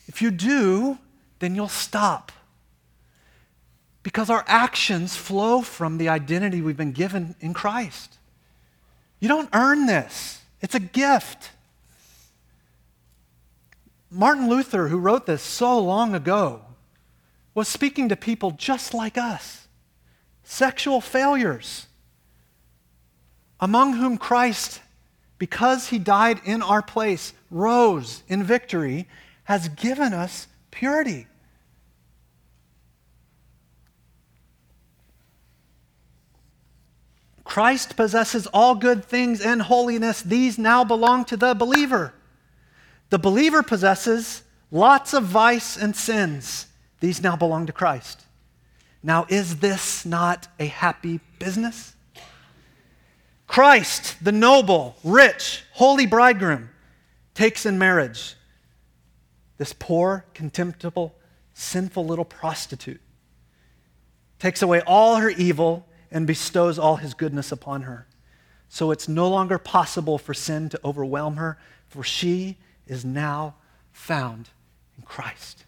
if 0.07 0.21
you 0.21 0.29
do, 0.29 0.99
then 1.39 1.55
you'll 1.55 1.67
stop. 1.67 2.31
Because 4.03 4.29
our 4.29 4.45
actions 4.47 5.15
flow 5.15 5.61
from 5.61 5.97
the 5.97 6.09
identity 6.09 6.61
we've 6.61 6.77
been 6.77 6.91
given 6.91 7.35
in 7.39 7.53
Christ. 7.53 8.17
You 9.19 9.27
don't 9.27 9.49
earn 9.53 9.85
this, 9.85 10.41
it's 10.61 10.75
a 10.75 10.79
gift. 10.79 11.51
Martin 14.11 14.49
Luther, 14.49 14.87
who 14.87 14.97
wrote 14.97 15.25
this 15.25 15.41
so 15.41 15.79
long 15.79 16.15
ago, 16.15 16.61
was 17.53 17.67
speaking 17.67 18.09
to 18.09 18.15
people 18.15 18.51
just 18.51 18.93
like 18.93 19.17
us 19.17 19.67
sexual 20.43 20.99
failures, 20.99 21.85
among 23.59 23.93
whom 23.93 24.17
Christ, 24.17 24.81
because 25.37 25.89
he 25.89 25.99
died 25.99 26.41
in 26.43 26.63
our 26.63 26.81
place, 26.81 27.33
rose 27.51 28.23
in 28.27 28.43
victory, 28.43 29.07
has 29.43 29.69
given 29.69 30.11
us 30.11 30.47
purity. 30.79 31.27
Christ 37.43 37.97
possesses 37.97 38.47
all 38.53 38.75
good 38.75 39.03
things 39.03 39.41
and 39.41 39.61
holiness. 39.61 40.21
These 40.21 40.57
now 40.57 40.85
belong 40.85 41.25
to 41.25 41.35
the 41.35 41.53
believer. 41.53 42.13
The 43.09 43.19
believer 43.19 43.61
possesses 43.61 44.43
lots 44.71 45.13
of 45.13 45.25
vice 45.25 45.75
and 45.75 45.93
sins. 45.93 46.67
These 47.01 47.21
now 47.21 47.35
belong 47.35 47.65
to 47.65 47.73
Christ. 47.73 48.21
Now, 49.03 49.25
is 49.27 49.57
this 49.57 50.05
not 50.05 50.47
a 50.61 50.67
happy 50.67 51.19
business? 51.39 51.93
Christ, 53.47 54.15
the 54.23 54.31
noble, 54.31 54.95
rich, 55.03 55.65
holy 55.73 56.05
bridegroom, 56.05 56.69
takes 57.33 57.65
in 57.65 57.77
marriage 57.77 58.37
this 59.59 59.73
poor, 59.77 60.25
contemptible, 60.33 61.13
sinful 61.53 62.05
little 62.05 62.25
prostitute, 62.25 63.01
takes 64.39 64.61
away 64.61 64.81
all 64.87 65.17
her 65.17 65.29
evil 65.29 65.85
and 66.09 66.25
bestows 66.25 66.79
all 66.79 66.95
his 66.95 67.13
goodness 67.13 67.51
upon 67.51 67.83
her. 67.83 68.07
So 68.69 68.89
it's 68.89 69.07
no 69.07 69.27
longer 69.27 69.57
possible 69.57 70.17
for 70.17 70.33
sin 70.33 70.69
to 70.69 70.79
overwhelm 70.83 71.35
her, 71.35 71.59
for 71.87 72.03
she 72.03 72.57
is 72.87 73.03
now 73.03 73.55
found 73.91 74.49
in 74.97 75.03
Christ. 75.03 75.65